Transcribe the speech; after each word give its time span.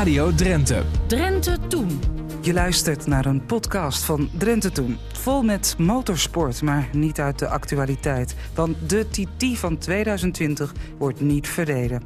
Radio 0.00 0.34
Drenthe. 0.34 0.82
Drenthe 1.06 1.56
Toen. 1.68 2.00
Je 2.40 2.52
luistert 2.52 3.06
naar 3.06 3.26
een 3.26 3.46
podcast 3.46 4.04
van 4.04 4.30
Drenthe 4.38 4.70
Toen. 4.72 4.98
Vol 5.12 5.42
met 5.42 5.74
motorsport, 5.78 6.62
maar 6.62 6.88
niet 6.92 7.20
uit 7.20 7.38
de 7.38 7.48
actualiteit. 7.48 8.34
Want 8.54 8.90
de 8.90 9.06
TT 9.08 9.58
van 9.58 9.78
2020 9.78 10.74
wordt 10.98 11.20
niet 11.20 11.48
verreden. 11.48 12.02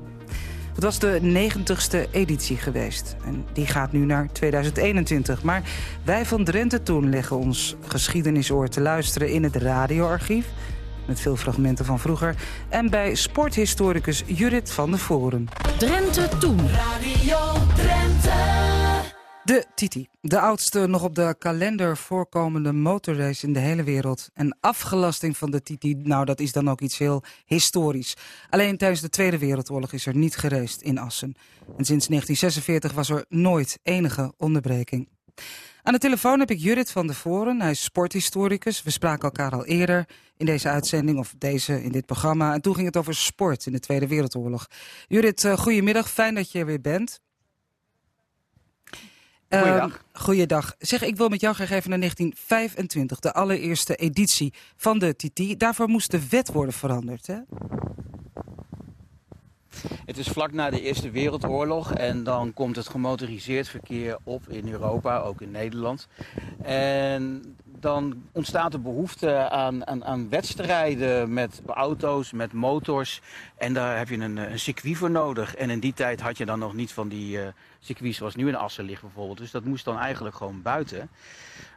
Het 0.75 0.82
was 0.82 0.98
de 0.98 1.20
90ste 1.50 2.11
editie 2.11 2.57
geweest. 2.57 3.16
En 3.25 3.45
die 3.52 3.66
gaat 3.66 3.93
nu 3.93 4.04
naar 4.04 4.32
2021. 4.32 5.42
Maar 5.42 5.62
wij 6.04 6.26
van 6.26 6.45
Drenthe 6.45 6.82
Toen 6.82 7.11
leggen 7.11 7.38
ons 7.38 7.76
geschiedenisoor 7.86 8.68
te 8.68 8.80
luisteren 8.80 9.30
in 9.30 9.42
het 9.42 9.56
radioarchief 9.56 10.46
met 11.07 11.21
veel 11.21 11.36
fragmenten 11.36 11.84
van 11.84 11.98
vroeger. 11.98 12.34
En 12.68 12.91
bij 12.91 13.14
sporthistoricus 13.14 14.23
Judith 14.27 14.70
van 14.70 14.91
de 14.91 14.98
Voren. 14.98 15.48
Drenthe 15.79 16.29
Toen. 16.38 16.69
Radio 16.69 17.38
Drenthe. 17.77 18.73
De 19.45 19.64
Titi, 19.75 20.09
de 20.20 20.41
oudste 20.41 20.87
nog 20.87 21.02
op 21.02 21.14
de 21.14 21.34
kalender 21.38 21.97
voorkomende 21.97 22.73
motorrace 22.73 23.47
in 23.47 23.52
de 23.52 23.59
hele 23.59 23.83
wereld. 23.83 24.30
En 24.34 24.56
afgelasting 24.61 25.37
van 25.37 25.51
de 25.51 25.62
Titi, 25.62 25.95
nou 25.95 26.25
dat 26.25 26.41
is 26.41 26.52
dan 26.52 26.70
ook 26.70 26.80
iets 26.80 26.98
heel 26.98 27.23
historisch. 27.47 28.16
Alleen 28.50 28.77
tijdens 28.77 29.00
de 29.00 29.09
Tweede 29.09 29.39
Wereldoorlog 29.39 29.92
is 29.92 30.06
er 30.06 30.16
niet 30.16 30.36
gereest 30.36 30.80
in 30.80 30.98
Assen. 30.98 31.34
En 31.77 31.84
sinds 31.84 32.06
1946 32.06 32.92
was 32.92 33.11
er 33.11 33.25
nooit 33.28 33.78
enige 33.83 34.33
onderbreking. 34.36 35.09
Aan 35.83 35.93
de 35.93 35.98
telefoon 35.98 36.38
heb 36.38 36.51
ik 36.51 36.59
Judith 36.59 36.91
van 36.91 37.06
der 37.06 37.16
Voren. 37.16 37.61
Hij 37.61 37.70
is 37.70 37.83
sporthistoricus. 37.83 38.83
We 38.83 38.91
spraken 38.91 39.23
elkaar 39.23 39.52
al 39.52 39.65
eerder 39.65 40.09
in 40.37 40.47
deze 40.47 40.69
uitzending, 40.69 41.19
of 41.19 41.34
deze 41.38 41.83
in 41.83 41.92
dit 41.92 42.06
programma. 42.06 42.55
En 42.55 42.61
toen 42.61 42.75
ging 42.75 42.87
het 42.87 42.97
over 42.97 43.15
sport 43.15 43.66
in 43.66 43.73
de 43.73 43.80
Tweede 43.80 44.09
Wereldoorlog. 44.09 44.66
Judith, 45.06 45.45
uh, 45.45 45.56
goedemiddag. 45.56 46.11
Fijn 46.11 46.34
dat 46.34 46.52
je 46.52 46.59
er 46.59 46.66
weer 46.66 46.80
bent. 46.80 47.20
Goeiedag. 49.48 49.91
Uh, 49.91 50.23
goeiedag. 50.23 50.75
Zeg, 50.78 51.03
ik 51.03 51.17
wil 51.17 51.28
met 51.28 51.41
jou 51.41 51.55
graag 51.55 51.70
even 51.70 51.91
naar 51.91 51.98
1925, 51.98 53.19
de 53.19 53.33
allereerste 53.33 53.97
editie 53.97 54.55
van 54.77 54.98
de 54.98 55.17
TT. 55.17 55.58
Daarvoor 55.61 55.89
moest 55.89 56.11
de 56.11 56.28
wet 56.28 56.53
worden 56.53 56.75
veranderd, 56.75 57.27
hè? 57.27 57.39
Het 60.05 60.19
is 60.19 60.28
vlak 60.28 60.53
na 60.53 60.70
de 60.70 60.80
Eerste 60.80 61.11
Wereldoorlog 61.11 61.92
en 61.92 62.25
dan 62.25 62.53
komt 62.53 62.77
het 62.77 62.89
gemotoriseerd 62.89 63.69
verkeer 63.69 64.19
op 64.25 64.48
in 64.48 64.69
Europa, 64.69 65.19
ook 65.19 65.41
in 65.41 65.50
Nederland. 65.50 66.08
En 66.62 67.56
dan 67.84 68.22
ontstaat 68.32 68.72
er 68.72 68.82
behoefte 68.82 69.48
aan, 69.50 69.86
aan, 69.86 70.04
aan 70.04 70.28
wedstrijden 70.28 71.32
met 71.32 71.62
auto's, 71.66 72.32
met 72.32 72.52
motors. 72.52 73.20
En 73.56 73.72
daar 73.72 73.98
heb 73.98 74.08
je 74.08 74.16
een, 74.16 74.36
een, 74.36 74.58
circuit 74.58 74.96
voor 74.96 75.10
nodig. 75.10 75.54
En 75.54 75.70
in 75.70 75.80
die 75.80 75.92
tijd 75.92 76.20
had 76.20 76.38
je 76.38 76.44
dan 76.44 76.58
nog 76.58 76.74
niet 76.74 76.92
van 76.92 77.08
die 77.08 77.36
uh, 77.36 77.46
circuits 77.80 78.16
zoals 78.16 78.34
nu 78.34 78.48
in 78.48 78.56
Assen 78.56 78.84
ligt 78.84 79.00
bijvoorbeeld. 79.00 79.38
Dus 79.38 79.50
dat 79.50 79.64
moest 79.64 79.84
dan 79.84 79.98
eigenlijk 79.98 80.36
gewoon 80.36 80.62
buiten. 80.62 81.08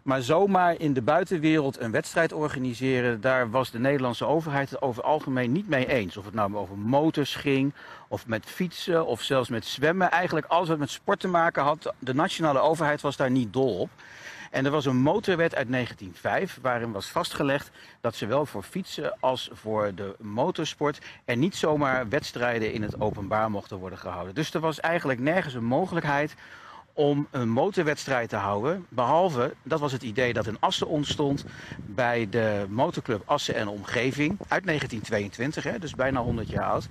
Maar 0.03 0.21
zomaar 0.21 0.79
in 0.79 0.93
de 0.93 1.01
buitenwereld 1.01 1.79
een 1.79 1.91
wedstrijd 1.91 2.33
organiseren, 2.33 3.21
daar 3.21 3.49
was 3.49 3.71
de 3.71 3.79
Nederlandse 3.79 4.25
overheid 4.25 4.69
het 4.69 4.81
over 4.81 5.01
het 5.01 5.11
algemeen 5.11 5.51
niet 5.51 5.67
mee 5.67 5.87
eens. 5.87 6.17
Of 6.17 6.25
het 6.25 6.33
nou 6.33 6.55
over 6.55 6.77
motors 6.77 7.35
ging, 7.35 7.73
of 8.07 8.27
met 8.27 8.45
fietsen, 8.45 9.05
of 9.05 9.21
zelfs 9.21 9.49
met 9.49 9.65
zwemmen. 9.65 10.11
Eigenlijk 10.11 10.45
alles 10.45 10.69
wat 10.69 10.77
met 10.77 10.89
sport 10.89 11.19
te 11.19 11.27
maken 11.27 11.63
had, 11.63 11.93
de 11.99 12.13
nationale 12.13 12.59
overheid 12.59 13.01
was 13.01 13.17
daar 13.17 13.31
niet 13.31 13.53
dol 13.53 13.79
op. 13.79 13.89
En 14.51 14.65
er 14.65 14.71
was 14.71 14.85
een 14.85 14.97
motorwet 14.97 15.55
uit 15.55 15.71
1905 15.71 16.59
waarin 16.61 16.91
was 16.91 17.07
vastgelegd 17.07 17.71
dat 18.01 18.15
zowel 18.15 18.45
voor 18.45 18.63
fietsen 18.63 19.19
als 19.19 19.49
voor 19.53 19.91
de 19.95 20.15
motorsport 20.19 20.99
er 21.25 21.37
niet 21.37 21.55
zomaar 21.55 22.09
wedstrijden 22.09 22.73
in 22.73 22.81
het 22.81 23.01
openbaar 23.01 23.51
mochten 23.51 23.77
worden 23.77 23.99
gehouden. 23.99 24.35
Dus 24.35 24.53
er 24.53 24.59
was 24.59 24.79
eigenlijk 24.79 25.19
nergens 25.19 25.53
een 25.53 25.65
mogelijkheid 25.65 26.35
om 26.97 27.27
een 27.31 27.49
motorwedstrijd 27.49 28.29
te 28.29 28.35
houden. 28.35 28.85
Behalve, 28.89 29.53
dat 29.63 29.79
was 29.79 29.91
het 29.91 30.03
idee 30.03 30.33
dat 30.33 30.47
in 30.47 30.59
Assen 30.59 30.87
ontstond 30.87 31.45
bij 31.85 32.27
de 32.29 32.65
motorclub 32.69 33.21
Assen 33.25 33.55
en 33.55 33.67
Omgeving 33.67 34.29
uit 34.47 34.65
1922, 34.65 35.63
hè, 35.63 35.79
dus 35.79 35.95
bijna 35.95 36.21
100 36.21 36.49
jaar 36.49 36.63
oud. 36.63 36.87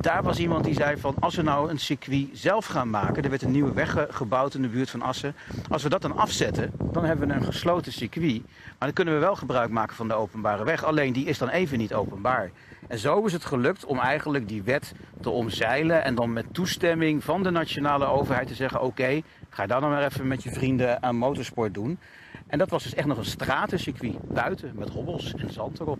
Daar 0.00 0.22
was 0.22 0.38
iemand 0.38 0.64
die 0.64 0.74
zei 0.74 0.96
van 0.96 1.14
als 1.20 1.34
we 1.34 1.42
nou 1.42 1.70
een 1.70 1.78
circuit 1.78 2.28
zelf 2.32 2.66
gaan 2.66 2.90
maken, 2.90 3.22
er 3.22 3.30
werd 3.30 3.42
een 3.42 3.50
nieuwe 3.50 3.72
weg 3.72 4.06
gebouwd 4.10 4.54
in 4.54 4.62
de 4.62 4.68
buurt 4.68 4.90
van 4.90 5.02
Assen. 5.02 5.34
Als 5.68 5.82
we 5.82 5.88
dat 5.88 6.02
dan 6.02 6.16
afzetten, 6.16 6.72
dan 6.92 7.04
hebben 7.04 7.28
we 7.28 7.34
een 7.34 7.44
gesloten 7.44 7.92
circuit. 7.92 8.42
Maar 8.42 8.76
dan 8.78 8.92
kunnen 8.92 9.14
we 9.14 9.20
wel 9.20 9.36
gebruik 9.36 9.70
maken 9.70 9.96
van 9.96 10.08
de 10.08 10.14
openbare 10.14 10.64
weg. 10.64 10.84
Alleen 10.84 11.12
die 11.12 11.26
is 11.26 11.38
dan 11.38 11.48
even 11.48 11.78
niet 11.78 11.94
openbaar. 11.94 12.50
En 12.92 12.98
zo 12.98 13.24
is 13.24 13.32
het 13.32 13.44
gelukt 13.44 13.84
om 13.84 13.98
eigenlijk 13.98 14.48
die 14.48 14.62
wet 14.62 14.92
te 15.20 15.30
omzeilen 15.30 16.04
en 16.04 16.14
dan 16.14 16.32
met 16.32 16.54
toestemming 16.54 17.24
van 17.24 17.42
de 17.42 17.50
nationale 17.50 18.06
overheid 18.06 18.48
te 18.48 18.54
zeggen: 18.54 18.82
oké, 18.82 19.22
ga 19.48 19.66
dan 19.66 19.80
maar 19.80 20.04
even 20.04 20.28
met 20.28 20.42
je 20.42 20.50
vrienden 20.50 21.02
aan 21.02 21.16
motorsport 21.16 21.74
doen. 21.74 21.98
En 22.46 22.58
dat 22.58 22.70
was 22.70 22.82
dus 22.82 22.94
echt 22.94 23.06
nog 23.06 23.18
een 23.18 23.24
stratencircuit 23.24 24.28
buiten 24.28 24.72
met 24.74 24.90
hobbels 24.90 25.34
en 25.34 25.52
zand 25.52 25.80
erop. 25.80 25.98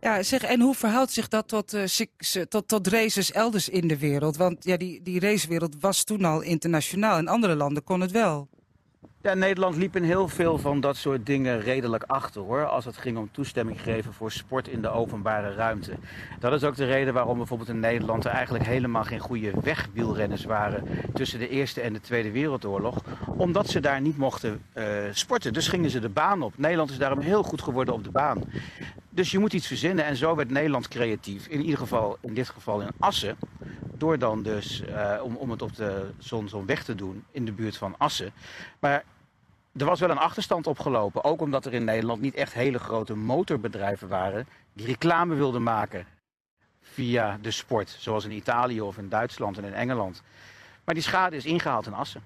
Ja, 0.00 0.22
zeg, 0.22 0.42
en 0.42 0.60
hoe 0.60 0.74
verhoudt 0.74 1.12
zich 1.12 1.28
dat 1.28 1.48
tot, 1.48 1.74
uh, 1.74 1.84
tot, 2.48 2.68
tot 2.68 2.86
races 2.86 3.32
elders 3.32 3.68
in 3.68 3.88
de 3.88 3.98
wereld? 3.98 4.36
Want 4.36 4.64
ja, 4.64 4.76
die, 4.76 5.02
die 5.02 5.20
racewereld 5.20 5.80
was 5.80 6.04
toen 6.04 6.24
al 6.24 6.40
internationaal. 6.40 7.18
In 7.18 7.28
andere 7.28 7.54
landen 7.54 7.84
kon 7.84 8.00
het 8.00 8.10
wel. 8.10 8.48
Ja, 9.22 9.34
Nederland 9.34 9.76
liep 9.76 9.96
in 9.96 10.02
heel 10.02 10.28
veel 10.28 10.58
van 10.58 10.80
dat 10.80 10.96
soort 10.96 11.26
dingen 11.26 11.60
redelijk 11.60 12.02
achter 12.02 12.42
hoor. 12.42 12.66
Als 12.66 12.84
het 12.84 12.96
ging 12.96 13.18
om 13.18 13.28
toestemming 13.32 13.82
geven 13.82 14.12
voor 14.12 14.32
sport 14.32 14.68
in 14.68 14.82
de 14.82 14.88
openbare 14.88 15.54
ruimte. 15.54 15.92
Dat 16.38 16.52
is 16.52 16.64
ook 16.64 16.76
de 16.76 16.84
reden 16.84 17.14
waarom 17.14 17.36
bijvoorbeeld 17.36 17.68
in 17.68 17.80
Nederland 17.80 18.24
er 18.24 18.30
eigenlijk 18.30 18.64
helemaal 18.64 19.04
geen 19.04 19.18
goede 19.18 19.52
wegwielrenners 19.62 20.44
waren 20.44 20.84
tussen 21.14 21.38
de 21.38 21.48
Eerste 21.48 21.80
en 21.80 21.92
de 21.92 22.00
Tweede 22.00 22.30
Wereldoorlog. 22.30 23.02
Omdat 23.36 23.68
ze 23.68 23.80
daar 23.80 24.00
niet 24.00 24.16
mochten 24.16 24.62
uh, 24.74 24.84
sporten. 25.10 25.52
Dus 25.52 25.68
gingen 25.68 25.90
ze 25.90 26.00
de 26.00 26.08
baan 26.08 26.42
op. 26.42 26.58
Nederland 26.58 26.90
is 26.90 26.98
daarom 26.98 27.20
heel 27.20 27.42
goed 27.42 27.62
geworden 27.62 27.94
op 27.94 28.04
de 28.04 28.10
baan. 28.10 28.42
Dus 29.10 29.30
je 29.30 29.38
moet 29.38 29.52
iets 29.52 29.66
verzinnen 29.66 30.04
en 30.04 30.16
zo 30.16 30.34
werd 30.34 30.50
Nederland 30.50 30.88
creatief. 30.88 31.46
In 31.46 31.60
ieder 31.62 31.78
geval, 31.78 32.18
in 32.20 32.34
dit 32.34 32.48
geval 32.48 32.80
in 32.80 32.88
Assen. 32.98 33.36
Door 33.98 34.18
dan 34.18 34.42
dus, 34.42 34.82
uh, 34.88 35.20
om, 35.22 35.36
om 35.36 35.50
het 35.50 35.62
op 35.62 35.76
de 35.76 36.10
zo'n 36.18 36.48
zo 36.48 36.64
weg 36.64 36.84
te 36.84 36.94
doen 36.94 37.24
in 37.30 37.44
de 37.44 37.52
buurt 37.52 37.76
van 37.76 37.94
Assen. 37.98 38.32
Maar 38.78 39.04
er 39.76 39.84
was 39.84 40.00
wel 40.00 40.10
een 40.10 40.18
achterstand 40.18 40.66
opgelopen. 40.66 41.24
Ook 41.24 41.40
omdat 41.40 41.66
er 41.66 41.74
in 41.74 41.84
Nederland 41.84 42.20
niet 42.20 42.34
echt 42.34 42.52
hele 42.52 42.78
grote 42.78 43.14
motorbedrijven 43.14 44.08
waren 44.08 44.46
die 44.72 44.86
reclame 44.86 45.34
wilden 45.34 45.62
maken 45.62 46.06
via 46.80 47.38
de 47.42 47.50
sport. 47.50 47.96
Zoals 47.98 48.24
in 48.24 48.30
Italië 48.30 48.80
of 48.80 48.98
in 48.98 49.08
Duitsland 49.08 49.58
en 49.58 49.64
in 49.64 49.74
Engeland. 49.74 50.22
Maar 50.84 50.94
die 50.94 51.04
schade 51.04 51.36
is 51.36 51.44
ingehaald 51.44 51.86
in 51.86 51.94
Assen. 51.94 52.22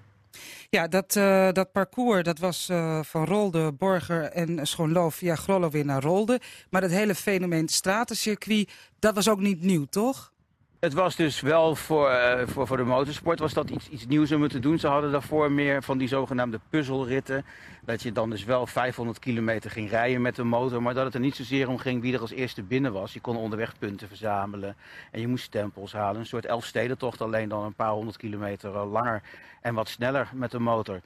Ja, 0.69 0.87
dat, 0.87 1.15
uh, 1.15 1.51
dat 1.51 1.71
parcours 1.71 2.23
dat 2.23 2.39
was 2.39 2.69
uh, 2.69 2.99
van 3.03 3.25
Rolde, 3.25 3.71
Borger 3.71 4.23
en 4.23 4.67
Schoonloof 4.67 5.15
via 5.15 5.35
Grollo 5.35 5.69
weer 5.69 5.85
naar 5.85 6.01
Rolde. 6.01 6.39
Maar 6.69 6.81
het 6.81 6.91
hele 6.91 7.15
fenomeen 7.15 7.67
stratencircuit, 7.67 8.71
dat 8.99 9.15
was 9.15 9.29
ook 9.29 9.39
niet 9.39 9.61
nieuw, 9.61 9.85
toch? 9.85 10.31
Het 10.81 10.93
was 10.93 11.15
dus 11.15 11.41
wel 11.41 11.75
voor, 11.75 12.09
uh, 12.09 12.41
voor, 12.45 12.67
voor 12.67 12.77
de 12.77 12.83
motorsport 12.83 13.39
was 13.39 13.53
dat 13.53 13.69
iets, 13.69 13.89
iets 13.89 14.07
nieuws 14.07 14.31
om 14.31 14.47
te 14.47 14.59
doen. 14.59 14.79
Ze 14.79 14.87
hadden 14.87 15.11
daarvoor 15.11 15.51
meer 15.51 15.83
van 15.83 15.97
die 15.97 16.07
zogenaamde 16.07 16.59
puzzelritten. 16.69 17.45
Dat 17.81 18.01
je 18.01 18.11
dan 18.11 18.29
dus 18.29 18.43
wel 18.43 18.67
500 18.67 19.19
kilometer 19.19 19.71
ging 19.71 19.89
rijden 19.89 20.21
met 20.21 20.35
de 20.35 20.43
motor. 20.43 20.81
Maar 20.81 20.93
dat 20.93 21.05
het 21.05 21.13
er 21.13 21.19
niet 21.19 21.35
zozeer 21.35 21.69
om 21.69 21.77
ging 21.77 22.01
wie 22.01 22.13
er 22.13 22.19
als 22.19 22.31
eerste 22.31 22.63
binnen 22.63 22.93
was. 22.93 23.13
Je 23.13 23.19
kon 23.19 23.37
onderweg 23.37 23.77
punten 23.79 24.07
verzamelen. 24.07 24.75
En 25.11 25.21
je 25.21 25.27
moest 25.27 25.43
stempels 25.43 25.93
halen. 25.93 26.19
Een 26.19 26.25
soort 26.25 26.45
Elfstedentocht 26.45 27.21
alleen 27.21 27.49
dan 27.49 27.63
een 27.63 27.73
paar 27.73 27.91
honderd 27.91 28.17
kilometer 28.17 28.85
langer 28.85 29.21
en 29.61 29.73
wat 29.73 29.89
sneller 29.89 30.29
met 30.33 30.51
de 30.51 30.59
motor. 30.59 31.01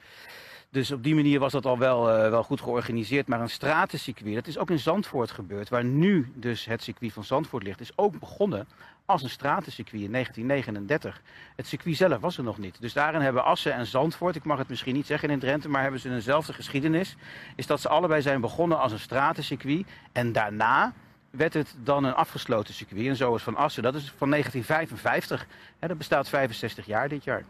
Dus 0.76 0.90
op 0.90 1.02
die 1.02 1.14
manier 1.14 1.38
was 1.38 1.52
dat 1.52 1.66
al 1.66 1.78
wel, 1.78 2.24
uh, 2.24 2.30
wel 2.30 2.42
goed 2.42 2.60
georganiseerd. 2.60 3.26
Maar 3.26 3.40
een 3.40 3.50
stratencircuit, 3.50 4.34
dat 4.34 4.46
is 4.46 4.58
ook 4.58 4.70
in 4.70 4.78
Zandvoort 4.78 5.30
gebeurd. 5.30 5.68
Waar 5.68 5.84
nu 5.84 6.32
dus 6.34 6.64
het 6.64 6.82
circuit 6.82 7.12
van 7.12 7.24
Zandvoort 7.24 7.62
ligt, 7.62 7.80
is 7.80 7.92
ook 7.98 8.18
begonnen 8.18 8.66
als 9.04 9.22
een 9.22 9.30
stratencircuit 9.30 10.02
in 10.02 10.12
1939. 10.12 11.22
Het 11.56 11.66
circuit 11.66 11.96
zelf 11.96 12.20
was 12.20 12.36
er 12.36 12.44
nog 12.44 12.58
niet. 12.58 12.80
Dus 12.80 12.92
daarin 12.92 13.20
hebben 13.20 13.44
Assen 13.44 13.74
en 13.74 13.86
Zandvoort, 13.86 14.36
ik 14.36 14.44
mag 14.44 14.58
het 14.58 14.68
misschien 14.68 14.94
niet 14.94 15.06
zeggen 15.06 15.30
in 15.30 15.38
Drenthe, 15.38 15.68
maar 15.68 15.82
hebben 15.82 16.00
ze 16.00 16.10
eenzelfde 16.10 16.52
geschiedenis. 16.52 17.16
Is 17.54 17.66
dat 17.66 17.80
ze 17.80 17.88
allebei 17.88 18.22
zijn 18.22 18.40
begonnen 18.40 18.78
als 18.78 18.92
een 18.92 18.98
stratencircuit. 18.98 19.86
En 20.12 20.32
daarna 20.32 20.92
werd 21.30 21.54
het 21.54 21.74
dan 21.82 22.04
een 22.04 22.14
afgesloten 22.14 22.74
circuit. 22.74 23.06
En 23.06 23.16
zo 23.16 23.34
is 23.34 23.42
Van 23.42 23.56
Assen, 23.56 23.82
dat 23.82 23.94
is 23.94 24.12
van 24.16 24.30
1955. 24.30 25.46
Hè, 25.78 25.88
dat 25.88 25.98
bestaat 25.98 26.28
65 26.28 26.86
jaar 26.86 27.08
dit 27.08 27.24
jaar. 27.24 27.44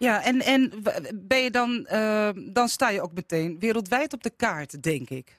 Ja, 0.00 0.24
en, 0.24 0.40
en 0.40 0.72
ben 1.14 1.38
je 1.38 1.50
dan, 1.50 1.86
uh, 1.92 2.28
dan 2.52 2.68
sta 2.68 2.90
je 2.90 3.02
ook 3.02 3.12
meteen 3.12 3.58
wereldwijd 3.58 4.12
op 4.12 4.22
de 4.22 4.32
kaart, 4.36 4.82
denk 4.82 5.10
ik. 5.10 5.38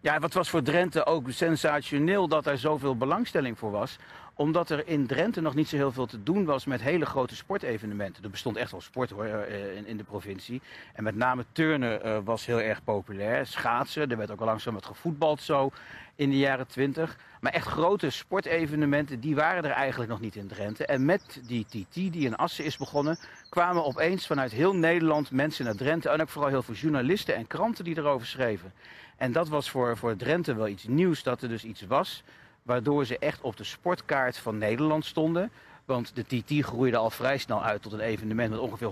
Ja, 0.00 0.18
wat 0.18 0.32
was 0.32 0.50
voor 0.50 0.62
Drenthe 0.62 1.06
ook 1.06 1.30
sensationeel 1.30 2.28
dat 2.28 2.46
er 2.46 2.58
zoveel 2.58 2.96
belangstelling 2.96 3.58
voor 3.58 3.70
was 3.70 3.98
omdat 4.38 4.70
er 4.70 4.88
in 4.88 5.06
Drenthe 5.06 5.40
nog 5.40 5.54
niet 5.54 5.68
zo 5.68 5.76
heel 5.76 5.92
veel 5.92 6.06
te 6.06 6.22
doen 6.22 6.44
was 6.44 6.64
met 6.64 6.80
hele 6.80 7.06
grote 7.06 7.36
sportevenementen. 7.36 8.24
Er 8.24 8.30
bestond 8.30 8.56
echt 8.56 8.70
wel 8.70 8.80
sport 8.80 9.10
hoor, 9.10 9.24
eh, 9.24 9.76
in, 9.76 9.86
in 9.86 9.96
de 9.96 10.04
provincie. 10.04 10.60
En 10.94 11.04
met 11.04 11.16
name 11.16 11.44
turnen 11.52 12.06
uh, 12.06 12.18
was 12.24 12.46
heel 12.46 12.60
erg 12.60 12.84
populair. 12.84 13.46
Schaatsen, 13.46 14.10
er 14.10 14.16
werd 14.16 14.30
ook 14.30 14.40
al 14.40 14.46
langzaam 14.46 14.74
wat 14.74 14.86
gevoetbald 14.86 15.40
zo 15.40 15.70
in 16.14 16.30
de 16.30 16.36
jaren 16.36 16.66
twintig. 16.66 17.18
Maar 17.40 17.52
echt 17.52 17.66
grote 17.66 18.10
sportevenementen, 18.10 19.20
die 19.20 19.34
waren 19.34 19.64
er 19.64 19.70
eigenlijk 19.70 20.10
nog 20.10 20.20
niet 20.20 20.36
in 20.36 20.48
Drenthe. 20.48 20.86
En 20.86 21.04
met 21.04 21.40
die 21.46 21.64
TT 21.64 21.94
die 21.94 22.24
in 22.24 22.36
Assen 22.36 22.64
is 22.64 22.76
begonnen, 22.76 23.18
kwamen 23.48 23.84
opeens 23.84 24.26
vanuit 24.26 24.52
heel 24.52 24.74
Nederland 24.74 25.30
mensen 25.30 25.64
naar 25.64 25.76
Drenthe. 25.76 26.08
En 26.08 26.20
ook 26.20 26.28
vooral 26.28 26.50
heel 26.50 26.62
veel 26.62 26.74
journalisten 26.74 27.34
en 27.34 27.46
kranten 27.46 27.84
die 27.84 27.98
erover 27.98 28.26
schreven. 28.26 28.72
En 29.16 29.32
dat 29.32 29.48
was 29.48 29.70
voor, 29.70 29.96
voor 29.96 30.16
Drenthe 30.16 30.54
wel 30.54 30.68
iets 30.68 30.84
nieuws, 30.84 31.22
dat 31.22 31.42
er 31.42 31.48
dus 31.48 31.64
iets 31.64 31.86
was... 31.86 32.22
waardoor 32.68 33.04
ze 33.04 33.18
echt 33.18 33.40
op 33.40 33.56
de 33.56 33.64
sportkaart 33.64 34.38
van 34.38 34.58
Nederland 34.58 35.04
stonden... 35.04 35.50
Want 35.88 36.12
de 36.14 36.24
TT 36.24 36.64
groeide 36.66 36.96
al 36.96 37.10
vrij 37.10 37.38
snel 37.38 37.62
uit 37.62 37.82
tot 37.82 37.92
een 37.92 38.00
evenement 38.00 38.50
met 38.50 38.58
ongeveer 38.58 38.90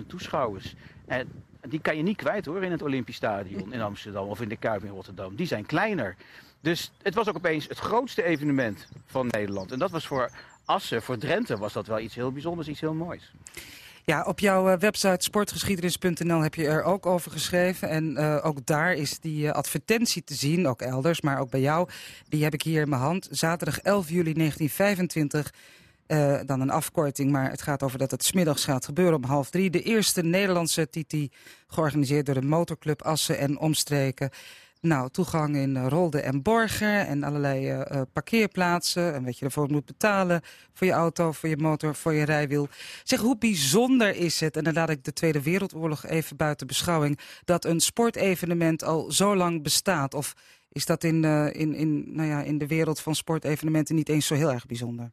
100.000 0.00 0.06
toeschouwers. 0.06 0.74
En 1.06 1.28
die 1.68 1.80
kan 1.80 1.96
je 1.96 2.02
niet 2.02 2.16
kwijt 2.16 2.46
hoor 2.46 2.62
in 2.62 2.70
het 2.70 2.82
Olympisch 2.82 3.16
Stadion 3.16 3.72
in 3.72 3.80
Amsterdam 3.80 4.28
of 4.28 4.40
in 4.40 4.48
de 4.48 4.56
Kuip 4.56 4.84
in 4.84 4.90
Rotterdam. 4.90 5.36
Die 5.36 5.46
zijn 5.46 5.66
kleiner. 5.66 6.16
Dus 6.60 6.90
het 7.02 7.14
was 7.14 7.28
ook 7.28 7.36
opeens 7.36 7.68
het 7.68 7.78
grootste 7.78 8.22
evenement 8.22 8.88
van 9.06 9.26
Nederland. 9.26 9.72
En 9.72 9.78
dat 9.78 9.90
was 9.90 10.06
voor 10.06 10.30
Assen, 10.64 11.02
voor 11.02 11.18
Drenthe, 11.18 11.58
was 11.58 11.72
dat 11.72 11.86
wel 11.86 12.00
iets 12.00 12.14
heel 12.14 12.32
bijzonders, 12.32 12.68
iets 12.68 12.80
heel 12.80 12.94
moois. 12.94 13.32
Ja, 14.04 14.22
op 14.22 14.38
jouw 14.38 14.68
eh, 14.68 14.78
website 14.78 15.24
sportgeschiedenis.nl 15.24 16.40
heb 16.40 16.54
je 16.54 16.66
er 16.66 16.82
ook 16.82 17.06
over 17.06 17.30
geschreven. 17.30 17.88
En 17.88 18.10
uh, 18.10 18.38
ook 18.42 18.66
daar 18.66 18.94
is 18.94 19.18
die 19.18 19.44
uh, 19.44 19.50
advertentie 19.50 20.24
te 20.24 20.34
zien, 20.34 20.66
ook 20.68 20.82
elders, 20.82 21.20
maar 21.20 21.38
ook 21.38 21.50
bij 21.50 21.60
jou. 21.60 21.88
Die 22.28 22.42
heb 22.42 22.54
ik 22.54 22.62
hier 22.62 22.82
in 22.82 22.88
mijn 22.88 23.02
hand. 23.02 23.28
Zaterdag 23.30 23.78
11 23.78 24.08
juli 24.08 24.32
1925. 24.32 25.52
Uh, 26.06 26.40
dan 26.46 26.60
een 26.60 26.70
afkorting, 26.70 27.30
maar 27.30 27.50
het 27.50 27.62
gaat 27.62 27.82
over 27.82 27.98
dat 27.98 28.10
het 28.10 28.24
smiddags 28.24 28.64
gaat 28.64 28.84
gebeuren 28.84 29.14
om 29.14 29.24
half 29.24 29.50
drie. 29.50 29.70
De 29.70 29.82
eerste 29.82 30.22
Nederlandse 30.22 30.88
TT, 30.90 31.14
georganiseerd 31.66 32.26
door 32.26 32.34
de 32.34 32.46
motorclub 32.46 33.02
Assen 33.02 33.38
en 33.38 33.58
Omstreken. 33.58 34.30
Nou, 34.82 35.10
toegang 35.10 35.56
in 35.56 35.76
uh, 35.76 35.86
Rolde 35.88 36.20
en 36.20 36.42
Borger 36.42 36.98
en 37.06 37.22
allerlei 37.22 37.72
uh, 37.72 38.00
parkeerplaatsen. 38.12 39.14
En 39.14 39.24
wat 39.24 39.38
je 39.38 39.44
ervoor 39.44 39.70
moet 39.70 39.84
betalen 39.84 40.42
voor 40.72 40.86
je 40.86 40.92
auto, 40.92 41.32
voor 41.32 41.48
je 41.48 41.56
motor, 41.56 41.94
voor 41.94 42.12
je 42.12 42.24
rijwiel. 42.24 42.68
Zeg, 43.02 43.20
hoe 43.20 43.38
bijzonder 43.38 44.16
is 44.16 44.40
het, 44.40 44.56
en 44.56 44.64
dan 44.64 44.72
laat 44.72 44.90
ik 44.90 45.04
de 45.04 45.12
Tweede 45.12 45.42
Wereldoorlog 45.42 46.06
even 46.06 46.36
buiten 46.36 46.66
beschouwing... 46.66 47.18
dat 47.44 47.64
een 47.64 47.80
sportevenement 47.80 48.84
al 48.84 49.12
zo 49.12 49.36
lang 49.36 49.62
bestaat? 49.62 50.14
Of 50.14 50.34
is 50.68 50.86
dat 50.86 51.04
in, 51.04 51.24
in, 51.54 51.74
in, 51.74 52.14
nou 52.14 52.28
ja, 52.28 52.42
in 52.42 52.58
de 52.58 52.66
wereld 52.66 53.00
van 53.00 53.14
sportevenementen 53.14 53.94
niet 53.94 54.08
eens 54.08 54.26
zo 54.26 54.34
heel 54.34 54.52
erg 54.52 54.66
bijzonder? 54.66 55.12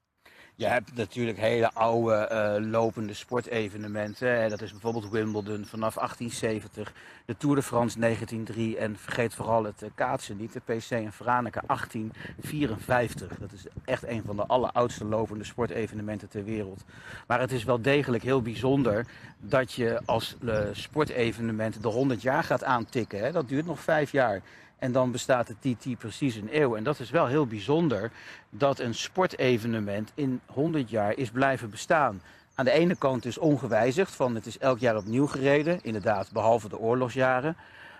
Je 0.60 0.68
hebt 0.68 0.96
natuurlijk 0.96 1.38
hele 1.38 1.74
oude 1.74 2.30
uh, 2.32 2.70
lopende 2.72 3.14
sportevenementen. 3.14 4.50
Dat 4.50 4.62
is 4.62 4.72
bijvoorbeeld 4.72 5.10
Wimbledon 5.10 5.66
vanaf 5.66 5.94
1870, 5.94 6.94
de 7.26 7.38
Tour 7.38 7.56
de 7.56 7.62
France 7.62 8.00
1903 8.00 8.78
en 8.78 8.98
vergeet 8.98 9.34
vooral 9.34 9.64
het 9.64 9.84
uh, 9.84 9.90
kaatsen 9.96 10.38
niet, 10.38 10.54
de 10.54 10.60
PC 10.60 10.90
in 10.90 11.12
Franeker 11.12 11.62
1854. 11.68 13.38
Dat 13.40 13.52
is 13.52 13.66
echt 13.86 14.08
een 14.08 14.24
van 14.26 14.36
de 14.36 14.46
alleroudste 14.46 15.06
lopende 15.06 15.44
sportevenementen 15.44 16.30
ter 16.30 16.44
wereld. 16.44 16.84
Maar 17.28 17.40
het 17.40 17.52
is 17.52 17.64
wel 17.64 17.82
degelijk 17.82 18.24
heel 18.24 18.42
bijzonder 18.42 19.06
dat 19.40 19.74
je 19.74 20.02
als 20.06 20.36
uh, 20.42 20.60
sportevenement 20.72 21.82
de 21.82 21.88
100 21.88 22.22
jaar 22.22 22.44
gaat 22.44 22.64
aantikken. 22.64 23.20
Hè. 23.20 23.32
Dat 23.32 23.50
duurt 23.50 23.66
nog 23.66 23.80
vijf 23.80 24.12
jaar. 24.12 24.42
En 24.80 24.92
dan 24.92 25.12
bestaat 25.12 25.48
de 25.48 25.76
TT 25.76 25.98
precies 25.98 26.36
een 26.36 26.50
eeuw. 26.52 26.76
En 26.76 26.84
dat 26.84 27.00
is 27.00 27.10
wel 27.10 27.28
heel 27.28 27.48
bijzonder 27.48 28.12
dat 28.50 28.80
een 28.80 28.96
sportevenement 28.96 30.12
in 30.16 30.42
100 30.46 30.90
jaar 30.90 31.18
is 31.18 31.30
blijven 31.30 31.70
bestaan. 31.70 32.22
Aan 32.56 32.66
de 32.66 32.72
ene 32.72 32.96
kant 32.96 33.26
is 33.26 33.38
ongewijzigd, 33.38 34.16
van 34.16 34.36
het 34.36 34.46
is 34.46 34.58
elk 34.58 34.80
jaar 34.80 34.98
opnieuw 34.98 35.28
gereden. 35.28 35.80
Inderdaad, 35.82 36.32
behalve 36.32 36.70
de 36.70 36.78
oorlogsjaren. 36.78 37.58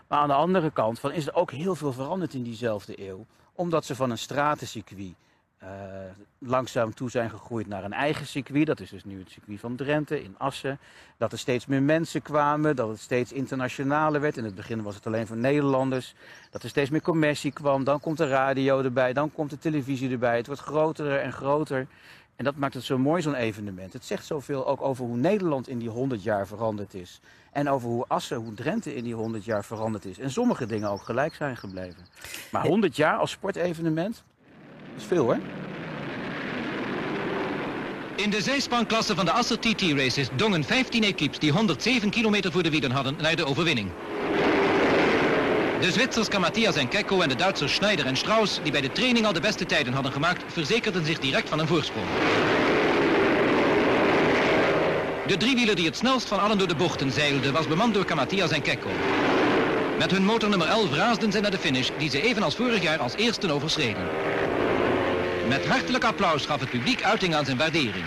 Maar 0.08 0.20
aan 0.20 0.28
de 0.28 0.34
andere 0.34 0.72
kant 0.72 1.00
van, 1.00 1.12
is 1.12 1.28
er 1.28 1.36
ook 1.36 1.52
heel 1.52 1.76
veel 1.76 1.94
veranderd 1.94 2.34
in 2.34 2.44
diezelfde 2.44 3.08
eeuw. 3.08 3.26
Omdat 3.54 3.86
ze 3.86 3.96
van 3.96 4.10
een 4.12 4.18
stratencircuit 4.18 5.16
uh, 5.64 5.70
langzaam 6.38 6.94
toe 6.94 7.10
zijn 7.10 7.30
gegroeid 7.30 7.68
naar 7.68 7.84
een 7.84 7.94
eigen 7.94 8.26
circuit. 8.26 8.66
Dat 8.66 8.80
is 8.80 8.90
dus 8.90 9.04
nu 9.04 9.20
het 9.20 9.32
circuit 9.32 9.60
van 9.60 9.76
Drenthe 9.76 10.24
in 10.24 10.36
Assen. 10.38 10.80
Dat 11.18 11.32
er 11.32 11.38
steeds 11.38 11.66
meer 11.66 11.82
mensen 11.82 12.22
kwamen, 12.22 12.76
dat 12.76 12.90
het 12.90 13.00
steeds 13.00 13.32
internationaler 13.32 14.22
werd. 14.22 14.38
In 14.38 14.44
het 14.44 14.56
begin 14.56 14.82
was 14.84 14.96
het 14.96 15.08
alleen 15.08 15.28
voor 15.28 15.38
Nederlanders. 15.38 16.16
Dat 16.52 16.64
er 16.64 16.70
steeds 16.70 16.90
meer 16.90 17.02
commercie 17.02 17.52
kwam. 17.52 17.84
Dan 17.84 18.00
komt 18.00 18.18
de 18.18 18.28
radio 18.28 18.82
erbij, 18.84 19.14
dan 19.14 19.32
komt 19.32 19.50
de 19.50 19.58
televisie 19.58 20.12
erbij. 20.12 20.38
Het 20.38 20.48
wordt 20.48 20.62
groter 20.62 21.20
en 21.20 21.34
groter. 21.34 21.88
En 22.36 22.46
dat 22.46 22.56
maakt 22.56 22.74
het 22.74 22.84
zo 22.84 22.98
mooi, 22.98 23.22
zo'n 23.22 23.36
evenement. 23.36 23.94
Het 23.94 24.06
zegt 24.06 24.26
zoveel 24.26 24.68
ook 24.68 24.82
over 24.82 25.06
hoe 25.06 25.18
Nederland 25.18 25.68
in 25.68 25.80
die 25.80 25.90
100 25.90 26.24
jaar 26.24 26.48
veranderd 26.48 26.94
is. 26.94 27.20
En 27.52 27.70
over 27.70 27.90
hoe 27.90 28.06
Assen, 28.08 28.38
hoe 28.38 28.54
Drenthe 28.54 28.96
in 28.96 29.04
die 29.04 29.14
100 29.14 29.46
jaar 29.46 29.66
veranderd 29.66 30.06
is. 30.06 30.20
En 30.20 30.32
sommige 30.32 30.66
dingen 30.66 30.90
ook 30.90 31.02
gelijk 31.02 31.34
zijn 31.34 31.58
gebleven. 31.58 32.06
Maar 32.52 32.68
100 32.68 32.96
jaar 32.96 33.18
als 33.18 33.32
sportevenement, 33.32 34.24
is 34.98 35.04
veel 35.04 35.24
hoor. 35.24 35.38
In 38.16 38.30
de 38.30 38.42
zijspanklasse 38.42 39.16
van 39.16 39.26
de 39.26 39.32
Assen 39.32 39.60
TT 39.60 39.82
Races 39.82 40.28
dongen 40.36 40.64
15 40.64 41.04
equipes 41.04 41.40
die 41.40 41.52
107 41.52 42.10
kilometer 42.10 42.52
voor 42.52 42.64
de 42.64 42.70
wielen 42.70 42.92
hadden 42.92 43.16
naar 43.22 43.36
de 43.36 43.46
overwinning. 43.46 43.90
De 45.82 45.92
Zwitsers 45.92 46.28
Kamatias 46.28 46.76
en 46.76 46.88
Kekko 46.88 47.22
en 47.22 47.30
de 47.30 47.36
Duitsers 47.36 47.74
Schneider 47.74 48.06
en 48.06 48.18
Strauss, 48.18 48.60
die 48.64 48.72
bij 48.72 48.82
de 48.82 48.92
training 48.92 49.26
al 49.26 49.34
de 49.34 49.40
beste 49.40 49.66
tijden 49.66 49.94
hadden 49.94 50.12
gemaakt, 50.12 50.44
verzekerden 50.48 51.06
zich 51.06 51.20
direct 51.20 51.50
van 51.50 51.60
een 51.60 51.68
voorsprong. 51.68 52.08
De 55.28 55.38
driewieler 55.38 55.76
die 55.76 55.86
het 55.86 55.98
snelst 55.98 56.28
van 56.28 56.40
allen 56.40 56.58
door 56.58 56.68
de 56.68 56.76
bochten 56.76 57.12
zeilde 57.12 57.52
was 57.52 57.68
bemand 57.68 57.94
door 57.94 58.06
Kamatias 58.06 58.52
en 58.52 58.62
Kekko. 58.62 58.90
Met 59.98 60.12
hun 60.12 60.26
motor 60.26 60.50
nummer 60.50 60.68
11 60.68 60.94
raasden 60.94 61.32
ze 61.32 61.40
naar 61.40 61.52
de 61.52 61.58
finish, 61.58 61.90
die 61.98 62.10
ze 62.10 62.22
evenals 62.22 62.56
vorig 62.56 62.82
jaar 62.82 63.00
als 63.00 63.16
eersten 63.16 63.50
overschreden. 63.50 64.08
Met 65.50 65.68
hartelijk 65.68 66.04
applaus 66.04 66.46
gaf 66.46 66.60
het 66.60 66.70
publiek 66.70 67.04
uiting 67.04 67.36
aan 67.36 67.46
zijn 67.46 67.58
waardering. 67.58 68.06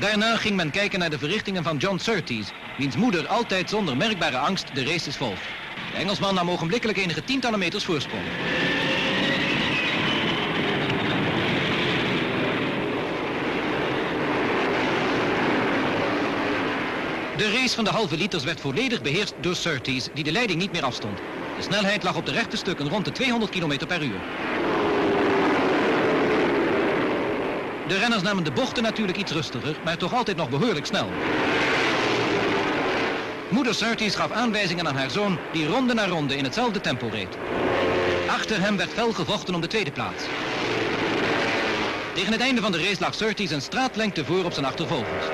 Daarna 0.00 0.36
ging 0.36 0.56
men 0.56 0.70
kijken 0.70 0.98
naar 0.98 1.10
de 1.10 1.18
verrichtingen 1.18 1.62
van 1.62 1.76
John 1.76 1.98
Surtees, 1.98 2.52
wiens 2.76 2.96
moeder 2.96 3.26
altijd 3.26 3.70
zonder 3.70 3.96
merkbare 3.96 4.38
angst 4.38 4.74
de 4.74 4.84
races 4.84 5.16
volgt. 5.16 5.42
De 5.92 5.98
Engelsman 5.98 6.34
nam 6.34 6.50
ogenblikkelijk 6.50 6.98
enige 6.98 7.24
tientallen 7.24 7.58
meters 7.58 7.84
voorsprong. 7.84 8.22
De 17.36 17.50
race 17.52 17.74
van 17.74 17.84
de 17.84 17.90
halve 17.90 18.16
liters 18.16 18.44
werd 18.44 18.60
volledig 18.60 19.02
beheerst 19.02 19.34
door 19.40 19.56
Surtees, 19.56 20.08
die 20.14 20.24
de 20.24 20.32
leiding 20.32 20.60
niet 20.60 20.72
meer 20.72 20.84
afstond. 20.84 21.18
De 21.56 21.62
snelheid 21.62 22.02
lag 22.02 22.16
op 22.16 22.26
de 22.26 22.32
rechte 22.32 22.56
stukken 22.56 22.88
rond 22.88 23.04
de 23.04 23.12
200 23.12 23.50
km 23.50 23.86
per 23.86 24.02
uur. 24.02 24.20
De 27.90 27.98
renners 27.98 28.22
namen 28.22 28.44
de 28.44 28.52
bochten 28.52 28.82
natuurlijk 28.82 29.18
iets 29.18 29.32
rustiger, 29.32 29.76
maar 29.84 29.96
toch 29.96 30.14
altijd 30.14 30.36
nog 30.36 30.48
behoorlijk 30.48 30.86
snel. 30.86 31.10
Moeder 33.48 33.74
Surtees 33.74 34.14
gaf 34.14 34.30
aanwijzingen 34.30 34.88
aan 34.88 34.96
haar 34.96 35.10
zoon 35.10 35.38
die 35.52 35.66
ronde 35.66 35.94
na 35.94 36.06
ronde 36.06 36.36
in 36.36 36.44
hetzelfde 36.44 36.80
tempo 36.80 37.08
reed. 37.12 37.36
Achter 38.26 38.60
hem 38.60 38.76
werd 38.76 38.90
fel 38.90 39.12
gevochten 39.12 39.54
om 39.54 39.60
de 39.60 39.66
tweede 39.66 39.90
plaats. 39.90 40.24
Tegen 42.14 42.32
het 42.32 42.40
einde 42.40 42.60
van 42.60 42.72
de 42.72 42.78
race 42.78 43.00
lag 43.00 43.14
Surtees 43.14 43.50
een 43.50 43.62
straatlengte 43.62 44.24
voor 44.24 44.44
op 44.44 44.52
zijn 44.52 44.66
achtervolgers. 44.66 45.26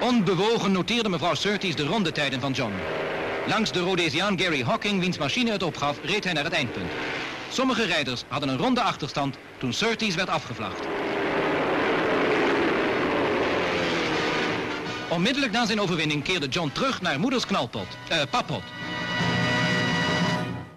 Onbewogen 0.00 0.72
noteerde 0.72 1.08
mevrouw 1.08 1.34
Surtees 1.34 1.76
de 1.76 1.84
rondetijden 1.84 2.40
van 2.40 2.52
John. 2.52 2.72
Langs 3.46 3.72
de 3.72 3.80
Rhodesiaan 3.80 4.40
Gary 4.40 4.62
Hocking, 4.62 5.00
wiens 5.00 5.18
machine 5.18 5.50
het 5.50 5.62
opgaf, 5.62 5.98
reed 6.02 6.24
hij 6.24 6.32
naar 6.32 6.44
het 6.44 6.52
eindpunt. 6.52 6.92
Sommige 7.52 7.84
rijders 7.84 8.24
hadden 8.28 8.48
een 8.48 8.58
ronde 8.58 8.80
achterstand 8.80 9.36
toen 9.58 9.72
Surtees 9.72 10.14
werd 10.14 10.28
afgevlacht. 10.28 10.86
Onmiddellijk 15.08 15.52
na 15.52 15.66
zijn 15.66 15.80
overwinning 15.80 16.22
keerde 16.22 16.48
John 16.48 16.70
terug 16.72 17.00
naar 17.00 17.20
moeders 17.20 17.46
knalpot, 17.46 17.86
eh, 18.08 18.22
pappot. 18.30 18.62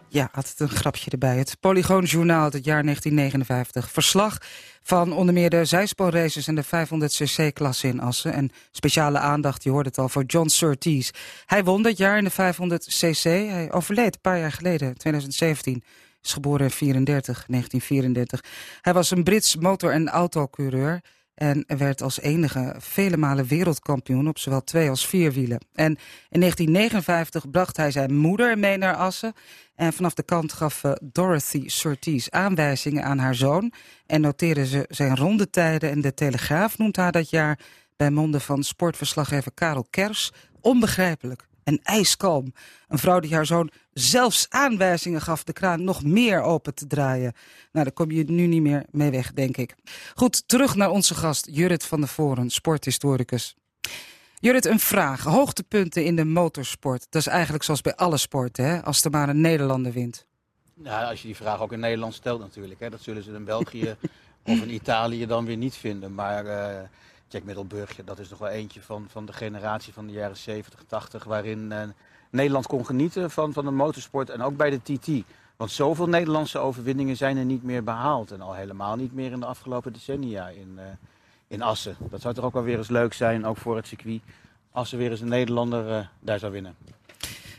Ja, 0.08 0.30
had 0.32 0.50
het 0.50 0.60
een 0.60 0.70
grapje 0.70 1.12
erbij. 1.12 1.38
Het 1.38 1.58
Polygoon 1.60 2.03
Journaal 2.03 2.51
het 2.51 2.65
jaar 2.65 2.84
1959. 2.84 3.92
Verslag 3.92 4.38
van 4.82 5.13
onder 5.13 5.34
meer 5.34 5.50
de 5.50 5.65
zijspoorraces 5.65 6.48
en 6.48 6.56
de 6.56 6.63
500cc-klasse 6.63 7.88
in 7.88 8.00
Assen. 8.00 8.34
En 8.34 8.51
speciale 8.72 9.18
aandacht, 9.20 9.63
je 9.63 9.70
hoorde 9.70 9.89
het 9.89 9.98
al, 9.98 10.10
voor 10.10 10.24
John 10.24 10.48
Surtees. 10.48 11.12
Hij 11.46 11.63
won 11.63 11.82
dat 11.82 11.98
jaar 11.98 12.18
in 12.18 12.24
de 12.24 12.32
500cc. 12.32 13.22
Hij 13.24 13.72
overleed 13.72 14.13
een 14.13 14.22
paar 14.22 14.39
jaar 14.39 14.51
geleden, 14.51 14.98
2017 14.98 15.84
is 16.24 16.34
geboren 16.34 16.65
in 16.65 16.72
34, 16.72 17.46
1934. 17.48 18.44
Hij 18.82 18.94
was 18.94 19.12
een 19.12 19.24
Brits 19.24 19.56
motor- 19.56 19.92
en 19.92 20.10
autocoureur. 20.10 21.01
En 21.34 21.65
werd 21.68 22.01
als 22.01 22.20
enige 22.20 22.75
vele 22.77 23.18
malen 23.18 23.46
wereldkampioen 23.46 24.27
op 24.27 24.39
zowel 24.39 24.63
twee 24.63 24.89
als 24.89 25.08
vier 25.08 25.32
wielen. 25.32 25.65
En 25.74 25.98
in 26.30 26.39
1959 26.39 27.50
bracht 27.51 27.77
hij 27.77 27.92
zijn 27.92 28.15
moeder 28.15 28.60
mee 28.60 28.77
naar 28.77 28.96
Assen. 28.96 29.34
En 29.75 29.94
vanaf 29.94 30.13
de 30.13 30.24
kant 30.24 30.53
gaf 30.53 30.84
eh, 30.84 30.92
Dorothy 31.01 31.68
Surtees 31.68 32.32
aanwijzingen 32.32 33.03
aan 33.03 33.18
haar 33.18 33.36
zoon. 33.36 33.72
En 34.06 34.22
noteerde 34.22 34.65
ze 34.65 34.86
zijn 34.89 35.15
rondetijden. 35.15 35.89
En 35.89 36.01
de 36.01 36.13
Telegraaf 36.13 36.77
noemt 36.77 36.96
haar 36.96 37.12
dat 37.12 37.30
jaar 37.30 37.60
bij 37.98 38.12
monden 38.12 38.42
van 38.42 38.63
sportverslaggever 38.63 39.51
Karel 39.53 39.86
Kers 39.89 40.32
onbegrijpelijk 40.62 41.48
en 41.63 41.79
ijskalm. 41.84 42.53
Een 42.88 42.98
vrouw 42.98 43.20
die 43.20 43.34
haar 43.34 43.46
zoon 43.46 43.70
zelfs 43.93 44.46
aanwijzingen 44.50 45.22
gaf 45.22 45.43
de 45.43 45.53
kraan 45.53 45.84
nog 45.84 46.03
meer 46.03 46.41
open 46.41 46.74
te 46.74 46.88
draaien. 46.88 47.34
Nou, 47.72 47.86
daar 47.86 47.93
kom 47.93 48.12
je 48.12 48.24
nu 48.24 48.46
niet 48.48 48.62
meer 48.62 48.86
mee 48.91 49.12
weg, 49.12 49.34
denk 49.34 49.58
ik. 49.58 49.75
Goed, 50.15 50.48
terug 50.48 50.75
naar 50.75 50.89
onze 50.89 51.15
gast 51.15 51.48
Jurrit 51.51 51.86
van 51.86 52.00
der 52.00 52.10
Voren, 52.10 52.50
sporthistoricus. 52.50 53.55
Jurrit, 54.39 54.65
een 54.65 54.79
vraag. 54.79 55.24
Hoogtepunten 55.24 56.05
in 56.05 56.15
de 56.15 56.25
motorsport. 56.25 57.08
Dat 57.10 57.22
is 57.22 57.27
eigenlijk 57.27 57.63
zoals 57.63 57.82
bij 57.82 57.96
alle 57.96 58.17
sporten, 58.17 58.65
hè? 58.65 58.84
als 58.84 59.03
er 59.03 59.12
maar 59.12 59.29
een 59.29 59.41
Nederlander 59.41 59.91
wint. 59.91 60.25
Nou, 60.75 61.05
als 61.05 61.22
je 61.22 61.27
die 61.27 61.36
vraag 61.36 61.62
ook 61.62 61.72
in 61.72 61.79
Nederland 61.79 62.13
stelt 62.13 62.39
natuurlijk. 62.39 62.79
Hè, 62.79 62.89
dat 62.89 63.01
zullen 63.01 63.24
ze 63.24 63.32
in 63.32 63.46
België 63.46 63.96
of 64.46 64.62
in 64.62 64.74
Italië 64.74 65.25
dan 65.25 65.46
weer 65.46 65.58
niet 65.58 65.75
vinden. 65.75 66.13
Maar 66.13 66.46
uh, 66.46 66.82
Jack 67.33 68.05
dat 68.05 68.19
is 68.19 68.29
nog 68.29 68.39
wel 68.39 68.49
eentje 68.49 68.81
van, 68.81 69.05
van 69.09 69.25
de 69.25 69.33
generatie 69.33 69.93
van 69.93 70.07
de 70.07 70.13
jaren 70.13 70.37
70, 70.37 70.83
80... 70.87 71.23
waarin 71.23 71.71
uh, 71.71 71.81
Nederland 72.29 72.67
kon 72.67 72.85
genieten 72.85 73.31
van, 73.31 73.53
van 73.53 73.65
de 73.65 73.71
motorsport 73.71 74.29
en 74.29 74.41
ook 74.41 74.57
bij 74.57 74.69
de 74.69 74.81
TT. 74.81 75.25
Want 75.55 75.71
zoveel 75.71 76.07
Nederlandse 76.07 76.59
overwinningen 76.59 77.17
zijn 77.17 77.37
er 77.37 77.45
niet 77.45 77.63
meer 77.63 77.83
behaald. 77.83 78.31
En 78.31 78.41
al 78.41 78.53
helemaal 78.53 78.95
niet 78.95 79.13
meer 79.13 79.31
in 79.31 79.39
de 79.39 79.45
afgelopen 79.45 79.93
decennia 79.93 80.47
in, 80.47 80.71
uh, 80.75 80.83
in 81.47 81.61
Assen. 81.61 81.95
Dat 81.99 82.21
zou 82.21 82.33
toch 82.33 82.45
ook 82.45 82.53
wel 82.53 82.63
weer 82.63 82.77
eens 82.77 82.89
leuk 82.89 83.13
zijn, 83.13 83.45
ook 83.45 83.57
voor 83.57 83.75
het 83.75 83.87
circuit... 83.87 84.21
als 84.71 84.91
er 84.91 84.97
weer 84.97 85.11
eens 85.11 85.21
een 85.21 85.27
Nederlander 85.27 86.09
daar 86.19 86.39
zou 86.39 86.51
winnen. 86.51 86.75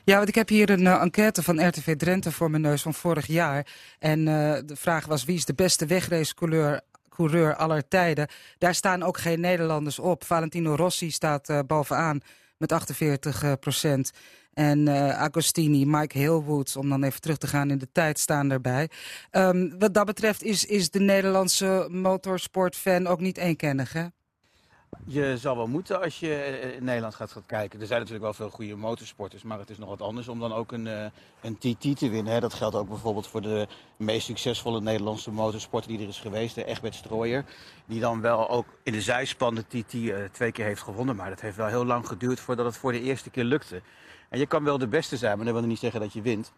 Ja, 0.05 0.17
want 0.17 0.29
ik 0.29 0.35
heb 0.35 0.49
hier 0.49 0.71
een 0.71 0.87
enquête 0.87 1.43
van 1.43 1.69
RTV 1.69 1.97
Drenthe 1.97 2.33
voor 2.33 2.51
mijn 2.51 2.63
neus 2.63 2.83
van 2.83 2.95
vorig 2.95 3.27
jaar. 3.27 3.67
En 3.99 4.25
de 4.25 4.77
vraag 4.77 5.07
was 5.07 5.25
wie 5.25 5.37
is 5.37 5.45
de 5.45 5.55
beste 5.55 5.87
wegracecoureur 5.87 6.81
coureur 7.17 7.57
aller 7.57 7.89
tijden. 7.89 8.29
Daar 8.59 8.75
staan 8.75 9.03
ook 9.03 9.19
geen 9.19 9.41
Nederlanders 9.41 9.99
op. 9.99 10.25
Valentino 10.25 10.75
Rossi 10.75 11.11
staat 11.11 11.49
uh, 11.49 11.59
bovenaan 11.67 12.21
met 12.57 12.73
48 12.73 13.59
procent. 13.59 14.11
En 14.53 14.89
Agostini, 15.17 15.85
Mike 15.87 16.19
Hillwood, 16.19 16.77
om 16.77 16.89
dan 16.89 17.03
even 17.03 17.21
terug 17.21 17.39
te 17.39 17.47
gaan 17.47 17.71
in 17.71 17.79
de 17.79 17.89
tijd, 17.93 18.19
staan 18.19 18.51
erbij. 18.51 18.89
Um, 19.31 19.79
wat 19.79 19.95
dat 19.95 20.07
betreft 20.07 20.43
is, 20.43 20.65
is 20.65 20.91
de 20.91 21.01
Nederlandse 21.01 21.87
motorsportfan 21.91 23.07
ook 23.07 23.21
niet 23.21 23.39
eenkennig, 23.39 23.93
hè? 23.93 24.05
Je 25.05 25.37
zal 25.39 25.57
wel 25.57 25.67
moeten 25.67 26.03
als 26.03 26.21
je 26.21 26.61
in 26.77 26.85
Nederland 26.85 27.15
gaat, 27.15 27.33
gaat 27.33 27.47
kijken. 27.47 27.81
Er 27.81 27.87
zijn 27.87 27.99
natuurlijk 27.99 28.25
wel 28.25 28.35
veel 28.35 28.57
goede 28.57 28.77
motorsporters, 28.77 29.43
maar 29.43 29.59
het 29.59 29.71
is 29.71 29.79
nog 29.79 29.89
wat 29.89 30.03
anders 30.03 30.29
om 30.29 30.41
dan 30.41 30.53
ook 30.53 30.73
een, 30.73 30.87
een 31.41 31.59
TT 31.59 31.99
te 31.99 32.09
winnen. 32.09 32.33
Hè. 32.33 32.41
Dat 32.41 32.55
geldt 32.55 32.77
ook 32.77 32.89
bijvoorbeeld 32.89 33.27
voor 33.27 33.43
de 33.43 33.67
meest 33.97 34.27
succesvolle 34.27 34.81
Nederlandse 34.81 35.31
motorsporter 35.31 35.91
die 35.91 36.01
er 36.01 36.09
is 36.09 36.21
geweest, 36.21 36.55
de 36.55 36.65
Egbert 36.65 36.95
Strooier. 36.95 37.45
Die 37.87 38.01
dan 38.01 38.21
wel 38.21 38.51
ook 38.51 38.67
in 38.83 38.93
de 38.93 39.03
zijspan 39.03 39.55
de 39.55 39.65
TT 39.67 40.33
twee 40.33 40.53
keer 40.53 40.65
heeft 40.65 40.83
gewonnen, 40.83 41.17
maar 41.17 41.29
dat 41.29 41.41
heeft 41.41 41.57
wel 41.57 41.67
heel 41.67 41.85
lang 41.87 42.07
geduurd 42.07 42.41
voordat 42.41 42.67
het 42.67 42.77
voor 42.77 42.93
de 42.93 43.03
eerste 43.03 43.31
keer 43.31 43.45
lukte. 43.45 43.83
En 44.29 44.39
je 44.39 44.47
kan 44.47 44.65
wel 44.65 44.79
de 44.79 44.89
beste 44.89 45.17
zijn, 45.17 45.37
maar 45.37 45.47
dat 45.47 45.55
wil 45.55 45.67
niet 45.67 45.79
zeggen 45.79 46.01
dat 46.01 46.13
je 46.13 46.23
wint. 46.23 46.53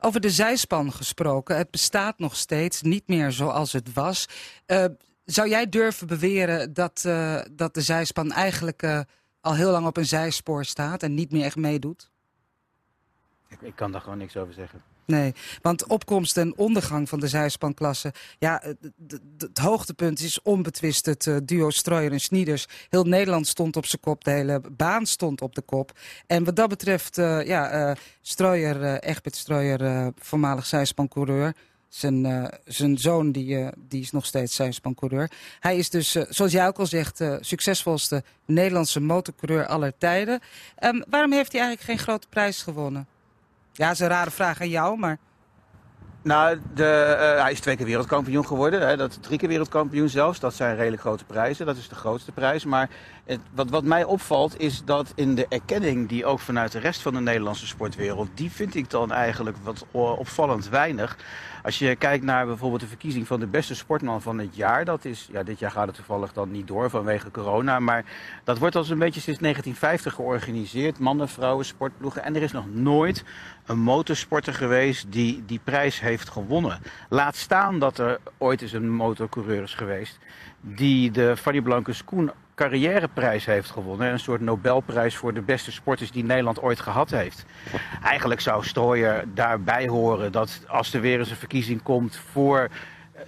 Over 0.00 0.20
de 0.20 0.30
zijspan 0.30 0.92
gesproken, 0.92 1.56
het 1.56 1.70
bestaat 1.70 2.18
nog 2.18 2.36
steeds 2.36 2.82
niet 2.82 3.08
meer 3.08 3.32
zoals 3.32 3.72
het 3.72 3.92
was. 3.92 4.26
Zou 5.30 5.48
jij 5.48 5.68
durven 5.68 6.06
beweren 6.06 6.72
dat, 6.72 7.04
uh, 7.06 7.40
dat 7.50 7.74
de 7.74 7.80
zijspan 7.80 8.32
eigenlijk 8.32 8.82
uh, 8.82 9.00
al 9.40 9.54
heel 9.54 9.70
lang 9.70 9.86
op 9.86 9.96
een 9.96 10.06
zijspoor 10.06 10.64
staat 10.64 11.02
en 11.02 11.14
niet 11.14 11.32
meer 11.32 11.44
echt 11.44 11.56
meedoet? 11.56 12.10
Ik, 13.48 13.60
ik, 13.60 13.76
kan 13.76 13.92
daar 13.92 14.00
gewoon 14.00 14.18
niks 14.18 14.36
over 14.36 14.54
zeggen. 14.54 14.82
Nee, 15.06 15.34
want 15.62 15.86
opkomst 15.86 16.36
en 16.36 16.56
ondergang 16.56 17.08
van 17.08 17.20
de 17.20 17.28
zijspanklasse... 17.28 18.12
ja, 18.38 18.62
het 19.38 19.58
hoogtepunt 19.58 20.20
is 20.20 20.42
onbetwist 20.42 21.06
het 21.06 21.26
uh, 21.26 21.36
duo 21.44 21.70
Strooier 21.70 22.12
en 22.12 22.20
Snieders. 22.20 22.66
Heel 22.88 23.04
Nederland 23.04 23.46
stond 23.46 23.76
op 23.76 23.86
zijn 23.86 24.00
kop, 24.00 24.24
de 24.24 24.30
hele 24.30 24.60
baan 24.72 25.06
stond 25.06 25.40
op 25.40 25.54
de 25.54 25.62
kop. 25.62 25.92
En 26.26 26.44
wat 26.44 26.56
dat 26.56 26.68
betreft, 26.68 27.16
ja, 27.44 27.96
Strooier, 28.20 28.98
Egbert 28.98 29.36
Strooier, 29.36 30.12
voormalig 30.16 30.66
zijspancoureur... 30.66 31.54
Zijn, 31.88 32.24
uh, 32.24 32.44
zijn 32.64 32.98
zoon 32.98 33.32
die, 33.32 33.58
uh, 33.58 33.68
die 33.76 34.00
is 34.00 34.10
nog 34.10 34.26
steeds 34.26 34.54
zijspancoureur. 34.54 35.30
Hij 35.60 35.76
is 35.76 35.90
dus, 35.90 36.16
uh, 36.16 36.22
zoals 36.28 36.52
jij 36.52 36.66
ook 36.66 36.78
al 36.78 36.86
zegt, 36.86 37.24
succesvolste 37.40 38.22
Nederlandse 38.44 39.00
motorcoureur 39.00 39.66
aller 39.66 39.92
tijden. 39.98 40.40
Um, 40.84 41.04
waarom 41.10 41.32
heeft 41.32 41.52
hij 41.52 41.60
eigenlijk 41.60 41.90
geen 41.90 42.06
grote 42.06 42.28
prijs 42.28 42.62
gewonnen? 42.62 43.06
Ja, 43.72 43.86
dat 43.86 43.94
is 43.94 44.00
een 44.00 44.08
rare 44.08 44.30
vraag 44.30 44.60
aan 44.60 44.68
jou, 44.68 44.98
maar... 44.98 45.18
Nou, 46.22 46.60
de, 46.74 47.14
hij 47.40 47.52
is 47.52 47.60
twee 47.60 47.76
keer 47.76 47.86
wereldkampioen 47.86 48.46
geworden. 48.46 48.88
Hè, 48.88 48.96
dat, 48.96 49.22
drie 49.22 49.38
keer 49.38 49.48
wereldkampioen 49.48 50.08
zelfs. 50.08 50.40
Dat 50.40 50.54
zijn 50.54 50.76
redelijk 50.76 51.02
grote 51.02 51.24
prijzen. 51.24 51.66
Dat 51.66 51.76
is 51.76 51.88
de 51.88 51.94
grootste 51.94 52.32
prijs. 52.32 52.64
Maar 52.64 52.88
wat, 53.54 53.70
wat 53.70 53.84
mij 53.84 54.04
opvalt 54.04 54.60
is 54.60 54.82
dat 54.84 55.12
in 55.14 55.34
de 55.34 55.46
erkenning 55.48 56.08
die 56.08 56.26
ook 56.26 56.40
vanuit 56.40 56.72
de 56.72 56.78
rest 56.78 57.02
van 57.02 57.14
de 57.14 57.20
Nederlandse 57.20 57.66
sportwereld... 57.66 58.28
die 58.34 58.50
vind 58.50 58.74
ik 58.74 58.90
dan 58.90 59.12
eigenlijk 59.12 59.56
wat 59.62 59.86
opvallend 59.92 60.68
weinig. 60.68 61.16
Als 61.68 61.78
je 61.78 61.96
kijkt 61.96 62.24
naar 62.24 62.46
bijvoorbeeld 62.46 62.80
de 62.80 62.86
verkiezing 62.86 63.26
van 63.26 63.40
de 63.40 63.46
beste 63.46 63.74
sportman 63.74 64.22
van 64.22 64.38
het 64.38 64.56
jaar. 64.56 64.84
Dat 64.84 65.04
is, 65.04 65.28
ja, 65.32 65.42
dit 65.42 65.58
jaar 65.58 65.70
gaat 65.70 65.86
het 65.86 65.94
toevallig 65.94 66.32
dan 66.32 66.50
niet 66.50 66.66
door 66.66 66.90
vanwege 66.90 67.30
corona. 67.30 67.80
Maar 67.80 68.04
dat 68.44 68.58
wordt 68.58 68.76
al 68.76 68.84
zo'n 68.84 68.98
beetje 68.98 69.20
sinds 69.20 69.40
1950 69.40 70.14
georganiseerd. 70.14 70.98
Mannen, 70.98 71.28
vrouwen, 71.28 71.64
sportploegen. 71.64 72.24
En 72.24 72.36
er 72.36 72.42
is 72.42 72.52
nog 72.52 72.64
nooit 72.72 73.24
een 73.66 73.78
motorsporter 73.78 74.54
geweest 74.54 75.12
die 75.12 75.42
die 75.46 75.60
prijs 75.64 76.00
heeft 76.00 76.28
gewonnen. 76.28 76.80
Laat 77.08 77.36
staan 77.36 77.78
dat 77.78 77.98
er 77.98 78.18
ooit 78.38 78.62
eens 78.62 78.72
een 78.72 78.90
motorcoureur 78.90 79.62
is 79.62 79.74
geweest 79.74 80.18
die 80.60 81.10
de 81.10 81.36
Fanny 81.36 81.60
Blancus 81.60 82.04
Koen 82.04 82.30
carrièreprijs 82.58 83.44
heeft 83.44 83.70
gewonnen. 83.70 84.12
Een 84.12 84.18
soort 84.18 84.40
Nobelprijs 84.40 85.16
voor 85.16 85.34
de 85.34 85.40
beste 85.40 85.72
sporters 85.72 86.10
die 86.10 86.24
Nederland 86.24 86.62
ooit 86.62 86.80
gehad 86.80 87.10
heeft. 87.10 87.44
Eigenlijk 88.02 88.40
zou 88.40 88.64
Strooier 88.64 89.24
daarbij 89.34 89.86
horen 89.86 90.32
dat 90.32 90.60
als 90.66 90.94
er 90.94 91.00
weer 91.00 91.18
eens 91.18 91.30
een 91.30 91.36
verkiezing 91.36 91.82
komt 91.82 92.16
voor 92.30 92.68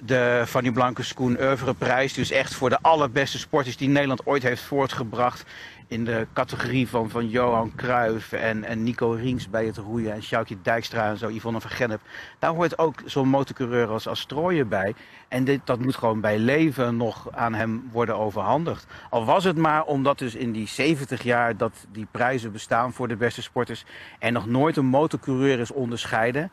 de 0.00 0.42
Fanny 0.46 0.70
Blancus 0.70 1.14
Koen 1.14 1.40
Oeuvreprijs. 1.40 2.12
Dus 2.12 2.30
echt 2.30 2.54
voor 2.54 2.68
de 2.68 2.78
allerbeste 2.80 3.38
sporters 3.38 3.76
die 3.76 3.88
Nederland 3.88 4.26
ooit 4.26 4.42
heeft 4.42 4.62
voortgebracht 4.62 5.44
in 5.90 6.04
de 6.04 6.26
categorie 6.32 6.88
van, 6.88 7.10
van 7.10 7.28
Johan 7.28 7.72
Cruijff 7.76 8.32
en, 8.32 8.64
en 8.64 8.82
Nico 8.82 9.10
Rings 9.10 9.50
bij 9.50 9.66
het 9.66 9.76
roeien 9.76 10.12
en 10.12 10.22
Sjoukje 10.22 10.56
Dijkstra 10.62 11.08
en 11.08 11.18
zo, 11.18 11.28
Yvonne 11.28 11.60
van 11.60 11.70
Gennep. 11.70 12.00
Daar 12.38 12.54
hoort 12.54 12.78
ook 12.78 13.02
zo'n 13.04 13.28
motorcoureur 13.28 13.88
als, 13.88 14.08
als 14.08 14.26
bij. 14.68 14.94
En 15.28 15.44
dit, 15.44 15.60
dat 15.64 15.78
moet 15.78 15.96
gewoon 15.96 16.20
bij 16.20 16.38
leven 16.38 16.96
nog 16.96 17.28
aan 17.32 17.54
hem 17.54 17.88
worden 17.92 18.16
overhandigd. 18.16 18.86
Al 19.10 19.24
was 19.24 19.44
het 19.44 19.56
maar 19.56 19.84
omdat 19.84 20.18
dus 20.18 20.34
in 20.34 20.52
die 20.52 20.68
70 20.68 21.22
jaar 21.22 21.56
dat 21.56 21.86
die 21.92 22.06
prijzen 22.10 22.52
bestaan 22.52 22.92
voor 22.92 23.08
de 23.08 23.16
beste 23.16 23.42
sporters 23.42 23.84
en 24.18 24.32
nog 24.32 24.46
nooit 24.46 24.76
een 24.76 24.86
motorcoureur 24.86 25.58
is 25.58 25.72
onderscheiden. 25.72 26.50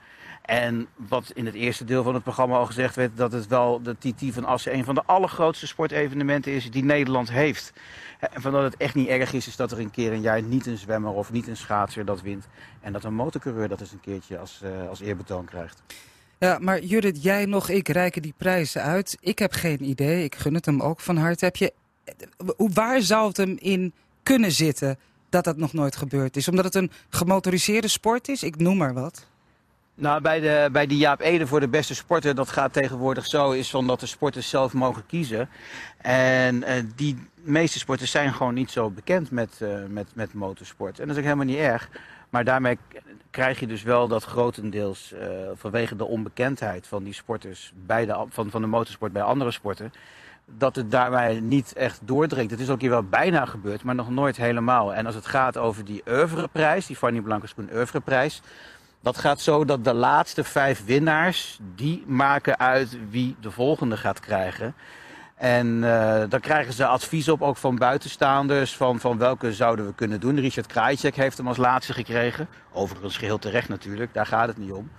En 0.48 0.88
wat 0.96 1.32
in 1.34 1.46
het 1.46 1.56
eerste 1.56 1.84
deel 1.84 2.04
van 2.04 2.14
het 2.14 2.24
programma 2.24 2.58
al 2.58 2.66
gezegd 2.66 2.96
werd... 2.96 3.18
dat 3.18 3.32
het 3.32 3.48
wel 3.48 3.82
de 3.82 3.96
TT 3.98 4.34
van 4.34 4.46
Assen 4.46 4.74
een 4.74 4.84
van 4.84 4.96
de 4.96 5.04
allergrootste 5.06 5.68
sportevenementen 5.68 6.52
is 6.52 6.72
die 6.72 6.84
Nederland 6.84 7.32
heeft. 7.32 7.74
En 8.20 8.42
van 8.42 8.52
dat 8.52 8.64
het 8.64 8.78
echt 8.78 8.96
niet 8.96 9.08
erg 9.08 9.34
is, 9.34 9.48
is 9.48 9.56
dat 9.56 9.72
er 9.72 9.80
een 9.80 9.92
keer 9.92 10.14
een 10.14 10.22
jaar 10.22 10.42
niet 10.42 10.66
een 10.66 10.78
zwemmer 10.78 11.12
of 11.12 11.32
niet 11.32 11.48
een 11.48 11.58
schaatser 11.58 12.06
dat 12.06 12.22
wint. 12.22 12.48
En 12.82 12.94
dat 12.94 13.04
een 13.04 13.14
motorcoureur 13.14 13.68
dat 13.68 13.80
eens 13.80 13.92
een 13.92 14.00
keertje 14.00 14.38
als, 14.38 14.62
uh, 14.64 14.90
als 14.90 15.00
eerbetoon 15.00 15.46
krijgt. 15.46 15.82
Ja, 16.40 16.58
maar 16.62 16.84
Judith, 16.84 17.24
jij 17.24 17.46
nog 17.46 17.70
ik 17.70 17.88
reiken 17.88 18.22
die 18.22 18.34
prijzen 18.38 18.82
uit. 18.82 19.18
Ik 19.20 19.40
heb 19.40 19.52
geen 19.52 19.84
idee, 19.84 20.24
ik 20.24 20.36
gun 20.36 20.54
het 20.54 20.66
hem 20.66 20.82
ook 20.82 21.00
van 21.00 21.18
harte. 21.18 21.46
Heb 21.46 21.56
je, 21.56 21.74
waar 22.58 23.02
zou 23.02 23.28
het 23.28 23.38
hem 23.38 23.56
in 23.60 23.94
kunnen 24.24 24.52
zitten 24.52 25.00
dat 25.30 25.44
dat 25.44 25.58
nog 25.58 25.74
nooit 25.74 25.96
gebeurd 25.96 26.38
is? 26.38 26.48
Omdat 26.48 26.66
het 26.66 26.76
een 26.76 26.92
gemotoriseerde 27.10 27.88
sport 27.88 28.28
is? 28.28 28.44
Ik 28.44 28.58
noem 28.58 28.78
maar 28.78 28.94
wat. 28.94 29.28
Nou, 30.00 30.22
bij 30.22 30.40
de, 30.40 30.70
bij 30.72 30.88
de 30.88 30.98
Jaap 30.98 31.20
Ede 31.20 31.48
voor 31.48 31.60
de 31.60 31.68
beste 31.68 31.96
sporter, 31.96 32.36
dat 32.36 32.50
gaat 32.50 32.74
tegenwoordig 32.74 33.26
zo, 33.26 33.52
is 33.52 33.70
van 33.70 33.88
dat 33.88 34.00
de 34.00 34.06
sporters 34.06 34.50
zelf 34.50 34.74
mogen 34.74 35.06
kiezen. 35.06 35.50
En 35.98 36.56
uh, 36.56 36.72
die 36.96 37.28
meeste 37.36 37.80
sporters 37.80 38.12
zijn 38.12 38.34
gewoon 38.34 38.54
niet 38.54 38.72
zo 38.72 38.90
bekend 38.90 39.32
met, 39.32 39.60
uh, 39.62 39.78
met, 39.90 40.08
met 40.14 40.34
motorsport. 40.34 41.00
En 41.00 41.08
dat 41.08 41.16
is 41.16 41.18
ook 41.18 41.28
helemaal 41.28 41.46
niet 41.46 41.58
erg. 41.58 41.90
Maar 42.30 42.44
daarmee 42.44 42.78
krijg 43.32 43.60
je 43.60 43.68
dus 43.68 43.84
wel 43.84 44.08
dat 44.08 44.24
grotendeels 44.24 45.14
uh, 45.14 45.20
vanwege 45.54 45.96
de 45.96 46.06
onbekendheid 46.06 46.88
van 46.88 47.04
die 47.04 47.14
sporters 47.14 47.72
bij 47.86 48.06
de, 48.06 48.26
van, 48.30 48.50
van 48.50 48.62
de 48.62 48.68
motorsport 48.68 49.14
bij 49.14 49.22
andere 49.22 49.52
sporten, 49.52 49.94
dat 50.46 50.76
het 50.76 50.92
daarbij 50.92 51.40
niet 51.40 51.74
echt 51.74 52.00
doordringt. 52.04 52.52
Het 52.52 52.60
is 52.60 52.70
ook 52.70 52.82
hier 52.82 52.90
wel 52.90 53.04
bijna 53.04 53.46
gebeurd, 53.46 53.84
maar 53.84 53.96
nog 53.96 54.10
nooit 54.10 54.38
helemaal. 54.38 54.94
En 54.94 55.06
als 55.06 55.16
het 55.16 55.26
gaat 55.26 55.58
over 55.58 55.86
die 55.86 56.04
oeuvreprijs, 56.08 56.86
die 56.86 56.96
Fanny 56.96 57.22
Blankers-Koen 57.22 57.70
oeuvreprijs, 57.74 58.42
dat 59.02 59.18
gaat 59.18 59.42
zo 59.42 59.66
dat 59.66 59.84
de 59.84 59.94
laatste 59.94 60.44
vijf 60.44 60.86
winnaars, 60.86 61.60
die 61.76 62.04
maken 62.08 62.60
uit 62.60 62.98
wie 63.10 63.36
de 63.42 63.52
volgende 63.52 63.98
gaat 63.98 64.20
krijgen. 64.20 64.76
En 65.36 65.68
uh, 65.68 66.24
dan 66.30 66.40
krijgen 66.40 66.74
ze 66.74 66.86
advies 66.86 67.30
op, 67.30 67.42
ook 67.42 67.58
van 67.58 67.76
buitenstaanders, 67.76 68.76
van, 68.76 69.00
van 69.00 69.18
welke 69.18 69.54
zouden 69.54 69.86
we 69.86 69.94
kunnen 69.94 70.20
doen. 70.20 70.40
Richard 70.40 70.68
Krajicek 70.68 71.16
heeft 71.16 71.38
hem 71.38 71.48
als 71.48 71.58
laatste 71.58 71.94
gekregen. 71.94 72.48
Overigens 72.72 73.18
geheel 73.18 73.40
terecht 73.40 73.70
natuurlijk, 73.70 74.14
daar 74.14 74.26
gaat 74.26 74.48
het 74.48 74.58
niet 74.58 74.72
om. 74.72 74.92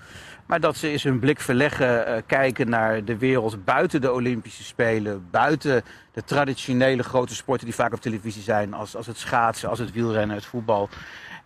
Maar 0.47 0.61
dat 0.61 0.76
ze 0.76 0.88
eens 0.88 1.02
hun 1.02 1.19
blik 1.19 1.40
verleggen, 1.40 2.09
uh, 2.09 2.17
kijken 2.26 2.69
naar 2.69 3.05
de 3.05 3.17
wereld 3.19 3.64
buiten 3.64 4.00
de 4.00 4.12
Olympische 4.12 4.64
Spelen. 4.64 5.26
Buiten 5.31 5.83
de 6.12 6.25
traditionele 6.25 7.02
grote 7.02 7.35
sporten 7.35 7.67
die 7.67 7.75
vaak 7.75 7.93
op 7.93 8.00
televisie 8.00 8.43
zijn. 8.43 8.75
Als, 8.75 8.97
als 8.97 9.07
het 9.07 9.19
schaatsen, 9.19 9.69
als 9.69 9.78
het 9.78 9.93
wielrennen, 9.93 10.37
het 10.37 10.47
voetbal. 10.47 10.88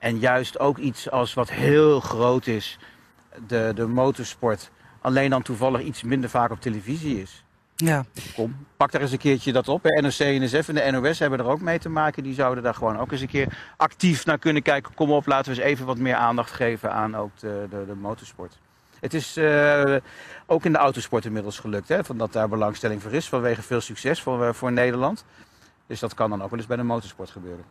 En 0.03 0.19
juist 0.19 0.59
ook 0.59 0.79
iets 0.79 1.11
als 1.11 1.35
wat 1.35 1.51
heel 1.51 2.01
groot 2.01 2.47
is, 2.47 2.79
de, 3.47 3.73
de 3.75 3.87
motorsport. 3.87 4.71
Alleen 5.01 5.31
dan 5.31 5.43
toevallig 5.43 5.81
iets 5.81 6.03
minder 6.03 6.31
vaak 6.31 6.51
op 6.51 6.61
televisie 6.61 7.21
is. 7.21 7.45
Ja. 7.77 8.05
Kom, 8.35 8.67
pak 8.77 8.93
daar 8.93 9.01
eens 9.01 9.13
een 9.13 9.19
keertje 9.19 9.53
dat 9.53 9.69
op. 9.69 9.83
NOC, 9.85 10.19
NSF 10.19 10.69
en 10.69 10.75
de 10.75 10.91
NOS 10.91 11.19
hebben 11.19 11.39
er 11.39 11.47
ook 11.47 11.61
mee 11.61 11.79
te 11.79 11.89
maken. 11.89 12.23
Die 12.23 12.35
zouden 12.35 12.65
daar 12.65 12.75
gewoon 12.75 12.99
ook 12.99 13.13
eens 13.13 13.21
een 13.21 13.29
keer 13.29 13.59
actief 13.77 14.27
naar 14.27 14.39
kunnen 14.39 14.63
kijken. 14.63 14.95
Kom 14.95 15.11
op, 15.11 15.27
laten 15.27 15.53
we 15.53 15.59
eens 15.59 15.69
even 15.69 15.87
wat 15.87 15.99
meer 15.99 16.15
aandacht 16.15 16.51
geven 16.51 16.93
aan 16.93 17.17
ook 17.17 17.39
de, 17.39 17.67
de, 17.71 17.85
de 17.87 17.95
motorsport. 17.95 18.59
Het 19.01 19.15
is 19.15 19.37
uh, 19.37 19.97
ook 20.47 20.65
in 20.65 20.73
de 20.73 20.79
autosport 20.79 21.25
inmiddels 21.25 21.59
gelukt, 21.59 21.89
hè, 21.89 22.05
van 22.05 22.19
dat 22.19 22.33
daar 22.33 22.49
belangstelling 22.49 23.03
voor 23.03 23.13
is. 23.13 23.29
Vanwege 23.29 23.63
veel 23.63 23.81
succes 23.81 24.21
voor, 24.21 24.55
voor 24.55 24.73
Nederland. 24.73 25.25
Dus 25.93 26.01
dat 26.01 26.15
kan 26.15 26.31
dan 26.31 26.43
ook 26.43 26.51
wel 26.51 26.59
eens 26.59 26.69
bij 26.69 26.77
de 26.77 26.83
motorsport 26.83 27.31
gebeuren. 27.31 27.65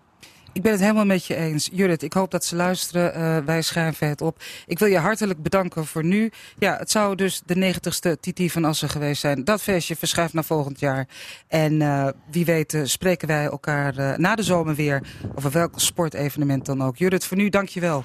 Ik 0.54 0.62
ben 0.62 0.72
het 0.72 0.82
helemaal 0.82 1.06
met 1.06 1.26
je 1.26 1.36
eens. 1.36 1.70
Judith, 1.72 2.04
ik 2.04 2.14
hoop 2.14 2.32
dat 2.32 2.46
ze 2.46 2.56
luisteren. 2.56 3.18
Uh, 3.18 3.46
wij 3.46 3.62
schrijven 3.62 4.08
het 4.08 4.22
op. 4.22 4.42
Ik 4.66 4.80
wil 4.80 4.88
je 4.88 4.98
hartelijk 4.98 5.44
bedanken 5.44 5.86
voor 5.86 6.04
nu. 6.04 6.32
Ja, 6.58 6.78
het 6.78 6.92
zou 6.92 7.16
dus 7.16 7.42
de 7.46 7.56
negentigste 7.56 8.18
TT 8.20 8.52
van 8.52 8.66
Assen 8.66 8.90
geweest 8.90 9.22
zijn. 9.22 9.44
Dat 9.44 9.62
feestje 9.62 9.96
verschuift 9.96 10.34
naar 10.34 10.44
volgend 10.44 10.80
jaar. 10.80 11.08
En 11.48 11.74
uh, 11.74 12.08
wie 12.32 12.46
weet 12.46 12.74
uh, 12.74 12.82
spreken 12.86 13.28
wij 13.28 13.46
elkaar 13.46 14.20
na 14.20 14.36
de 14.36 14.44
zomer 14.44 14.76
weer 14.76 15.04
over 15.36 15.52
welk 15.52 15.80
sportevenement 15.80 16.66
dan 16.66 16.84
ook. 16.84 16.98
Judith, 16.98 17.26
voor 17.26 17.38
nu 17.38 17.50
dank 17.50 17.68
je 17.68 17.80
wel. 17.80 18.04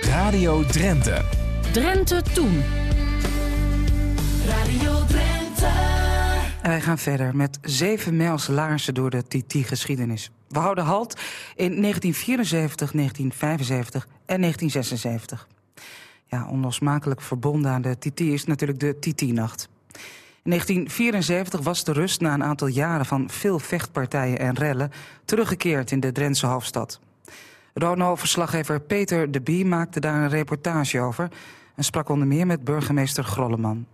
Radio 0.00 0.64
Drenthe. 0.64 1.24
Drenthe 1.72 2.22
Toen. 2.22 2.62
Radio 4.46 4.78
Drenthe. 4.78 4.95
Wij 6.66 6.80
gaan 6.80 6.98
verder 6.98 7.36
met 7.36 7.58
zeven 7.62 8.16
mijls 8.16 8.46
laarzen 8.46 8.94
door 8.94 9.10
de 9.10 9.22
TT-geschiedenis. 9.22 10.30
We 10.48 10.58
houden 10.58 10.84
halt 10.84 11.20
in 11.56 11.80
1974, 11.80 12.90
1975 12.92 14.06
en 14.26 14.40
1976. 14.40 15.48
Ja, 16.26 16.48
onlosmakelijk 16.48 17.20
verbonden 17.20 17.70
aan 17.70 17.82
de 17.82 17.98
TT 17.98 18.20
is 18.20 18.44
natuurlijk 18.44 18.80
de 18.80 18.98
TT-nacht. 18.98 19.68
In 20.42 20.50
1974 20.50 21.60
was 21.60 21.84
de 21.84 21.92
rust 21.92 22.20
na 22.20 22.34
een 22.34 22.44
aantal 22.44 22.68
jaren 22.68 23.06
van 23.06 23.30
veel 23.30 23.58
vechtpartijen 23.58 24.38
en 24.38 24.54
rellen 24.54 24.90
teruggekeerd 25.24 25.90
in 25.90 26.00
de 26.00 26.12
Drentse 26.12 26.46
hoofdstad. 26.46 27.00
Rono-verslaggever 27.74 28.80
Peter 28.80 29.30
de 29.30 29.40
Bie 29.40 29.64
maakte 29.64 30.00
daar 30.00 30.22
een 30.22 30.28
reportage 30.28 31.00
over 31.00 31.28
en 31.74 31.84
sprak 31.84 32.08
onder 32.08 32.26
meer 32.26 32.46
met 32.46 32.64
burgemeester 32.64 33.24
Grolleman. 33.24 33.86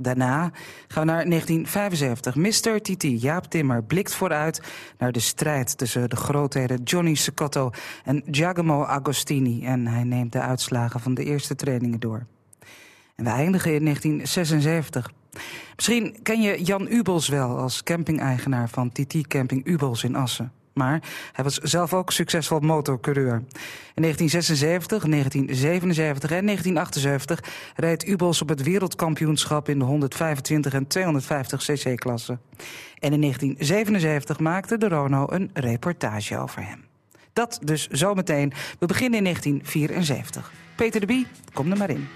Daarna 0.00 0.50
gaan 0.88 1.06
we 1.06 1.12
naar 1.12 1.28
1975. 1.28 2.34
Mr. 2.34 2.80
TT, 2.80 3.02
Jaap 3.02 3.44
Timmer, 3.44 3.84
blikt 3.84 4.14
vooruit 4.14 4.62
naar 4.98 5.12
de 5.12 5.20
strijd 5.20 5.78
tussen 5.78 6.10
de 6.10 6.16
grootheden 6.16 6.82
Johnny 6.82 7.14
Secotto 7.14 7.70
en 8.04 8.22
Giacomo 8.30 8.84
Agostini. 8.84 9.64
En 9.64 9.86
hij 9.86 10.04
neemt 10.04 10.32
de 10.32 10.40
uitslagen 10.40 11.00
van 11.00 11.14
de 11.14 11.24
eerste 11.24 11.54
trainingen 11.54 12.00
door. 12.00 12.26
En 13.14 13.24
we 13.24 13.30
eindigen 13.30 13.74
in 13.74 13.84
1976. 13.84 15.10
Misschien 15.76 16.16
ken 16.22 16.40
je 16.40 16.64
Jan 16.64 16.86
Ubels 16.90 17.28
wel 17.28 17.58
als 17.58 17.82
camping-eigenaar 17.82 18.68
van 18.68 18.92
TT 18.92 19.26
Camping 19.26 19.66
Ubels 19.66 20.04
in 20.04 20.16
Assen. 20.16 20.52
Maar 20.78 21.02
hij 21.32 21.44
was 21.44 21.56
zelf 21.56 21.94
ook 21.94 22.12
succesvol 22.12 22.60
motorcoureur. 22.60 23.34
In 23.94 24.02
1976, 24.02 25.02
1977 25.02 26.30
en 26.30 26.44
1978 26.44 27.40
reed 27.76 28.06
Ubels 28.06 28.42
op 28.42 28.48
het 28.48 28.62
wereldkampioenschap 28.62 29.68
in 29.68 29.78
de 29.78 29.84
125 29.84 30.72
en 30.72 30.86
250 30.86 31.62
cc-klasse. 31.62 32.38
En 32.98 33.12
in 33.12 33.20
1977 33.20 34.38
maakte 34.38 34.78
de 34.78 34.88
Rono 34.88 35.26
een 35.28 35.50
reportage 35.52 36.38
over 36.38 36.66
hem. 36.66 36.84
Dat 37.32 37.58
dus 37.62 37.88
zometeen. 37.88 38.52
We 38.78 38.86
beginnen 38.86 39.18
in 39.18 39.24
1974. 39.24 40.52
Peter 40.76 41.00
de 41.00 41.06
Bie, 41.06 41.26
kom 41.52 41.70
er 41.70 41.76
maar 41.76 41.90
in. 41.90 42.08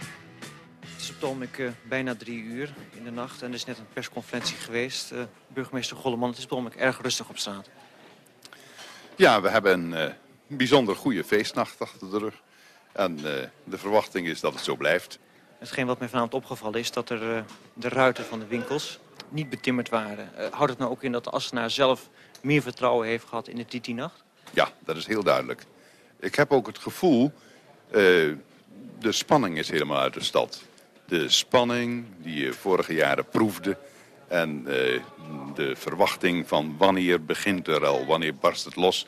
Het 0.80 1.00
is 1.00 1.12
op 1.28 1.40
het 1.40 1.58
uh, 1.58 1.70
bijna 1.88 2.14
drie 2.14 2.42
uur 2.42 2.74
in 2.96 3.04
de 3.04 3.10
nacht 3.10 3.42
en 3.42 3.48
er 3.48 3.54
is 3.54 3.64
net 3.64 3.78
een 3.78 3.86
persconferentie 3.92 4.56
geweest. 4.56 5.12
Uh, 5.12 5.22
burgemeester 5.48 5.96
Golleman, 5.96 6.28
het 6.28 6.38
is 6.38 6.46
op 6.46 6.64
het 6.64 6.76
erg 6.76 7.00
rustig 7.00 7.28
op 7.28 7.38
straat. 7.38 7.68
Ja, 9.16 9.40
we 9.40 9.48
hebben 9.48 9.72
een 9.72 10.08
uh, 10.08 10.14
bijzonder 10.46 10.96
goede 10.96 11.24
feestnacht 11.24 11.80
achter 11.80 12.10
de 12.10 12.18
rug. 12.18 12.42
En 12.92 13.18
uh, 13.18 13.22
de 13.64 13.78
verwachting 13.78 14.26
is 14.26 14.40
dat 14.40 14.54
het 14.54 14.64
zo 14.64 14.76
blijft. 14.76 15.18
Hetgeen 15.58 15.86
wat 15.86 15.98
mij 15.98 16.08
vanavond 16.08 16.34
opgevallen 16.34 16.80
is 16.80 16.90
dat 16.90 17.10
er 17.10 17.36
uh, 17.36 17.42
de 17.72 17.88
ruiten 17.88 18.24
van 18.24 18.38
de 18.38 18.46
winkels 18.46 18.98
niet 19.28 19.50
betimmerd 19.50 19.88
waren. 19.88 20.30
houdt 20.50 20.70
het 20.70 20.78
nou 20.78 20.90
ook 20.90 21.02
in 21.02 21.12
dat 21.12 21.24
de 21.24 21.30
Assenaar 21.30 21.70
zelf 21.70 22.08
meer 22.40 22.62
vertrouwen 22.62 23.06
heeft 23.06 23.24
gehad 23.28 23.48
in 23.48 23.56
de 23.56 23.64
Titi-nacht? 23.64 24.22
Ja, 24.50 24.68
dat 24.78 24.96
is 24.96 25.06
heel 25.06 25.22
duidelijk. 25.22 25.64
Ik 26.20 26.34
heb 26.34 26.52
ook 26.52 26.66
het 26.66 26.78
gevoel, 26.78 27.32
de 27.90 29.12
spanning 29.12 29.58
is 29.58 29.70
helemaal 29.70 29.98
uit 29.98 30.14
de 30.14 30.22
stad. 30.22 30.62
De 31.04 31.28
spanning 31.28 32.04
die 32.18 32.44
je 32.44 32.52
vorige 32.52 32.94
jaren 32.94 33.28
proefde, 33.28 33.78
en 34.32 34.64
uh, 34.66 35.00
de 35.54 35.76
verwachting 35.76 36.48
van 36.48 36.74
wanneer 36.78 37.24
begint 37.24 37.68
er 37.68 37.86
al, 37.86 38.06
wanneer 38.06 38.34
barst 38.34 38.64
het 38.64 38.76
los, 38.76 39.06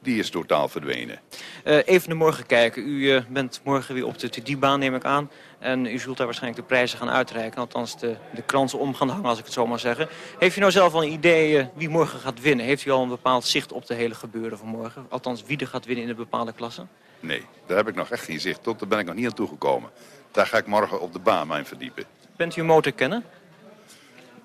die 0.00 0.18
is 0.18 0.30
totaal 0.30 0.68
verdwenen. 0.68 1.20
Uh, 1.64 1.78
even 1.84 2.08
naar 2.08 2.18
morgen 2.18 2.46
kijken. 2.46 2.82
U 2.88 3.12
uh, 3.12 3.20
bent 3.28 3.60
morgen 3.64 3.94
weer 3.94 4.06
op 4.06 4.18
de 4.18 4.28
TD-baan, 4.28 4.78
neem 4.78 4.94
ik 4.94 5.04
aan. 5.04 5.30
En 5.58 5.86
u 5.86 5.98
zult 5.98 6.16
daar 6.16 6.26
waarschijnlijk 6.26 6.62
de 6.62 6.68
prijzen 6.74 6.98
gaan 6.98 7.10
uitreiken. 7.10 7.60
Althans, 7.60 7.98
de, 7.98 8.16
de 8.34 8.42
kransen 8.42 8.78
om 8.78 8.94
gaan 8.94 9.08
hangen, 9.08 9.24
als 9.24 9.38
ik 9.38 9.44
het 9.44 9.52
zo 9.52 9.66
maar 9.66 9.78
zeggen. 9.78 10.08
Heeft 10.38 10.56
u 10.56 10.60
nou 10.60 10.72
zelf 10.72 10.94
al 10.94 11.02
een 11.02 11.12
idee 11.12 11.68
wie 11.74 11.88
morgen 11.88 12.18
gaat 12.18 12.40
winnen? 12.40 12.66
Heeft 12.66 12.84
u 12.84 12.90
al 12.90 13.02
een 13.02 13.08
bepaald 13.08 13.44
zicht 13.44 13.72
op 13.72 13.86
de 13.86 13.94
hele 13.94 14.14
gebeuren 14.14 14.58
van 14.58 14.68
morgen? 14.68 15.06
Althans, 15.08 15.42
wie 15.42 15.58
er 15.58 15.66
gaat 15.66 15.84
winnen 15.84 16.04
in 16.04 16.10
een 16.10 16.16
bepaalde 16.16 16.52
klasse? 16.52 16.86
Nee, 17.20 17.42
daar 17.66 17.76
heb 17.76 17.88
ik 17.88 17.94
nog 17.94 18.10
echt 18.10 18.24
geen 18.24 18.40
zicht 18.40 18.66
op. 18.66 18.78
Daar 18.78 18.88
ben 18.88 18.98
ik 18.98 19.06
nog 19.06 19.14
niet 19.14 19.26
aan 19.26 19.34
toegekomen. 19.34 19.90
Daar 20.30 20.46
ga 20.46 20.56
ik 20.56 20.66
morgen 20.66 21.00
op 21.00 21.12
de 21.12 21.18
baan 21.18 21.46
mijn 21.46 21.66
verdiepen. 21.66 22.04
Bent 22.36 22.56
u 22.56 22.60
een 22.60 22.66
motorkenner? 22.66 23.22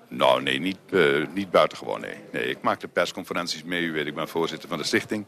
Nou, 0.08 0.42
nee, 0.42 0.58
niet, 0.58 0.78
uh, 0.90 1.26
niet 1.34 1.50
buitengewoon, 1.50 2.00
nee. 2.00 2.16
nee. 2.32 2.44
Ik 2.44 2.60
maak 2.60 2.80
de 2.80 2.88
persconferenties 2.88 3.62
mee, 3.62 3.82
u 3.82 3.92
weet, 3.92 4.06
ik 4.06 4.14
ben 4.14 4.28
voorzitter 4.28 4.68
van 4.68 4.78
de 4.78 4.84
stichting. 4.84 5.26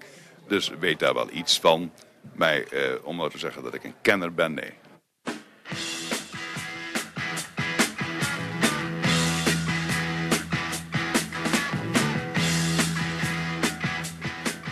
Dus 0.49 0.71
weet 0.79 0.99
daar 0.99 1.15
wel 1.15 1.29
iets 1.33 1.61
van. 1.61 1.93
Maar 2.35 2.57
uh, 2.57 2.83
om 3.03 3.17
nou 3.17 3.31
te 3.31 3.39
zeggen 3.39 3.63
dat 3.63 3.75
ik 3.75 3.85
een 3.85 3.95
kenner 4.03 4.35
ben, 4.35 4.55
nee. 4.55 4.73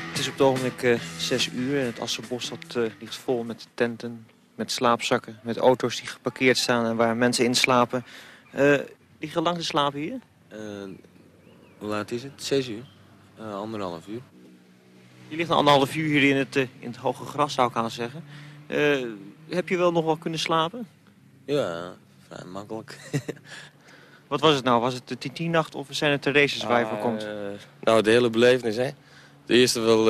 Het 0.09 0.18
is 0.18 0.27
op 0.27 0.33
het 0.33 0.42
ogenblik 0.42 0.83
uh, 0.83 1.01
6 1.18 1.49
uur 1.49 1.81
en 1.81 1.87
het 1.87 2.01
Assenbos 2.01 2.49
dat, 2.49 2.92
ligt 2.99 3.16
vol 3.16 3.44
met 3.44 3.68
tenten, 3.75 4.27
met 4.55 4.73
slaapzakken, 4.73 5.40
met 5.42 5.57
auto's 5.57 5.97
die 5.97 6.09
geparkeerd 6.09 6.57
staan 6.57 6.87
en 6.87 6.97
waar 6.97 7.16
mensen 7.16 7.44
in 7.44 7.55
slapen. 7.55 8.05
Lig 9.21 9.33
je 9.33 9.43
lang 9.43 9.57
te 9.57 9.65
slapen 9.65 10.01
hier? 10.01 10.19
Uh, 10.53 10.59
hoe 11.79 11.89
laat 11.89 12.11
is 12.11 12.23
het? 12.23 12.33
Zes 12.37 12.69
uur. 12.69 12.85
Uh, 13.41 13.55
anderhalf 13.55 14.07
uur. 14.07 14.21
Je 15.29 15.37
ligt 15.37 15.51
een 15.51 15.57
anderhalf 15.57 15.97
uur 15.97 16.09
hier 16.09 16.31
in 16.31 16.37
het, 16.37 16.57
uh, 16.57 16.63
in 16.79 16.89
het 16.89 16.97
hoge 16.97 17.25
gras, 17.25 17.55
zou 17.55 17.69
ik 17.69 17.77
aan 17.77 17.91
zeggen. 17.91 18.25
heb 19.49 19.69
je 19.69 19.77
wel 19.77 19.93
nog 19.93 20.05
wel 20.05 20.17
kunnen 20.17 20.39
slapen? 20.39 20.89
Ja, 21.45 21.95
vrij 22.29 22.45
makkelijk. 22.45 22.99
Wat 24.29 24.41
was 24.41 24.55
het 24.55 24.65
nou? 24.65 24.81
Was 24.81 24.95
het 24.95 25.09
de 25.09 25.19
TT-nacht 25.19 25.75
of 25.75 25.87
zijn 25.91 26.11
het 26.11 26.23
de 26.23 26.33
races 26.33 26.63
waar 26.63 26.81
je 26.81 26.87
voor 26.87 26.99
komt? 26.99 27.27
nou, 27.81 28.03
de 28.03 28.11
hele 28.11 28.31
belevenis, 28.31 28.77
hè. 28.77 28.91
De 29.47 29.55
eerste 29.55 29.81
wel, 29.81 30.05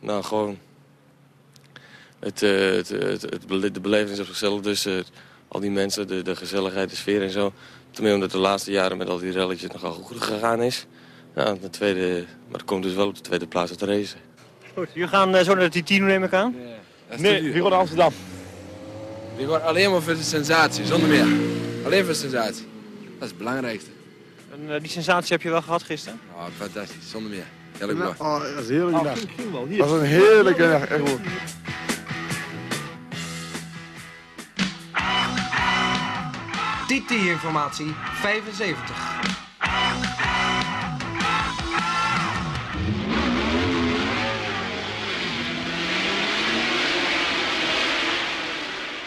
nou, 0.00 0.22
gewoon... 0.22 0.58
Het, 2.18 2.40
het, 2.40 2.88
het, 2.88 3.22
het, 3.22 3.74
de 3.74 3.80
belevenis 3.80 4.20
op 4.20 4.26
zichzelf, 4.26 4.60
dus 4.60 4.86
al 5.48 5.60
die 5.60 5.70
mensen, 5.70 6.06
de, 6.06 6.22
de 6.22 6.36
gezelligheid, 6.36 6.90
de 6.90 6.96
sfeer 6.96 7.22
en 7.22 7.30
zo. 7.30 7.52
Tenminste 7.90 8.14
omdat 8.14 8.30
de 8.30 8.38
laatste 8.38 8.70
jaren 8.70 8.96
met 8.96 9.08
al 9.08 9.18
die 9.18 9.32
relletjes 9.32 9.70
nogal 9.70 9.92
goed 9.92 10.22
gegaan 10.22 10.62
is. 10.62 10.86
Ja, 11.34 11.54
de 11.54 11.70
tweede, 11.70 12.24
maar 12.48 12.58
het 12.58 12.64
komt 12.64 12.82
dus 12.82 12.94
wel 12.94 13.06
op 13.06 13.14
de 13.14 13.20
tweede 13.20 13.46
plaats 13.46 13.70
uit 13.70 13.78
de 13.78 13.86
race. 13.86 14.16
Goed, 14.74 14.88
jullie 14.92 15.08
gaan 15.08 15.34
uh, 15.34 15.40
zo 15.40 15.54
naar 15.54 15.70
de 15.70 15.82
Tino 15.82 16.06
neem 16.06 16.24
ik 16.24 16.32
aan? 16.32 16.54
Ja, 17.10 17.16
nee, 17.16 17.52
gaan 17.52 17.62
naar 17.62 17.72
Amsterdam. 17.72 18.12
Gaan 19.38 19.62
alleen 19.62 19.90
maar 19.90 20.02
voor 20.02 20.14
de 20.14 20.22
sensatie, 20.22 20.86
zonder 20.86 21.08
meer. 21.08 21.26
Alleen 21.84 22.04
voor 22.04 22.12
de 22.12 22.18
sensatie. 22.18 22.64
Dat 23.02 23.22
is 23.22 23.28
het 23.28 23.38
belangrijkste. 23.38 23.90
En 24.52 24.60
uh, 24.68 24.80
die 24.80 24.90
sensatie 24.90 25.32
heb 25.32 25.42
je 25.42 25.50
wel 25.50 25.62
gehad 25.62 25.82
gisteren? 25.82 26.20
Ja, 26.36 26.44
oh, 26.44 26.46
fantastisch, 26.56 27.10
zonder 27.10 27.30
meer. 27.30 27.44
Heerlijk 27.78 27.98
nou, 27.98 28.14
oh, 28.18 28.40
dat 28.40 28.64
is 28.64 28.68
een 28.68 28.74
heerlijke 28.74 29.04
dag. 29.04 29.18
Oh, 29.52 29.78
dat 29.78 29.88
was 29.88 30.00
een 30.00 30.06
heerlijke 30.06 30.62
dag, 30.62 30.84
echt 30.84 31.08
goed. 31.08 31.20
TT-informatie 36.90 37.92
75. 37.94 38.96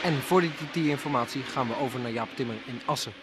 En 0.04 0.14
voor 0.14 0.42
die 0.42 0.54
TT-informatie 0.54 1.44
gaan 1.44 1.68
we 1.68 1.76
over 1.76 2.00
naar 2.00 2.12
Jaap 2.12 2.28
Timmer 2.36 2.56
in 2.66 2.82
Assen. 2.86 3.14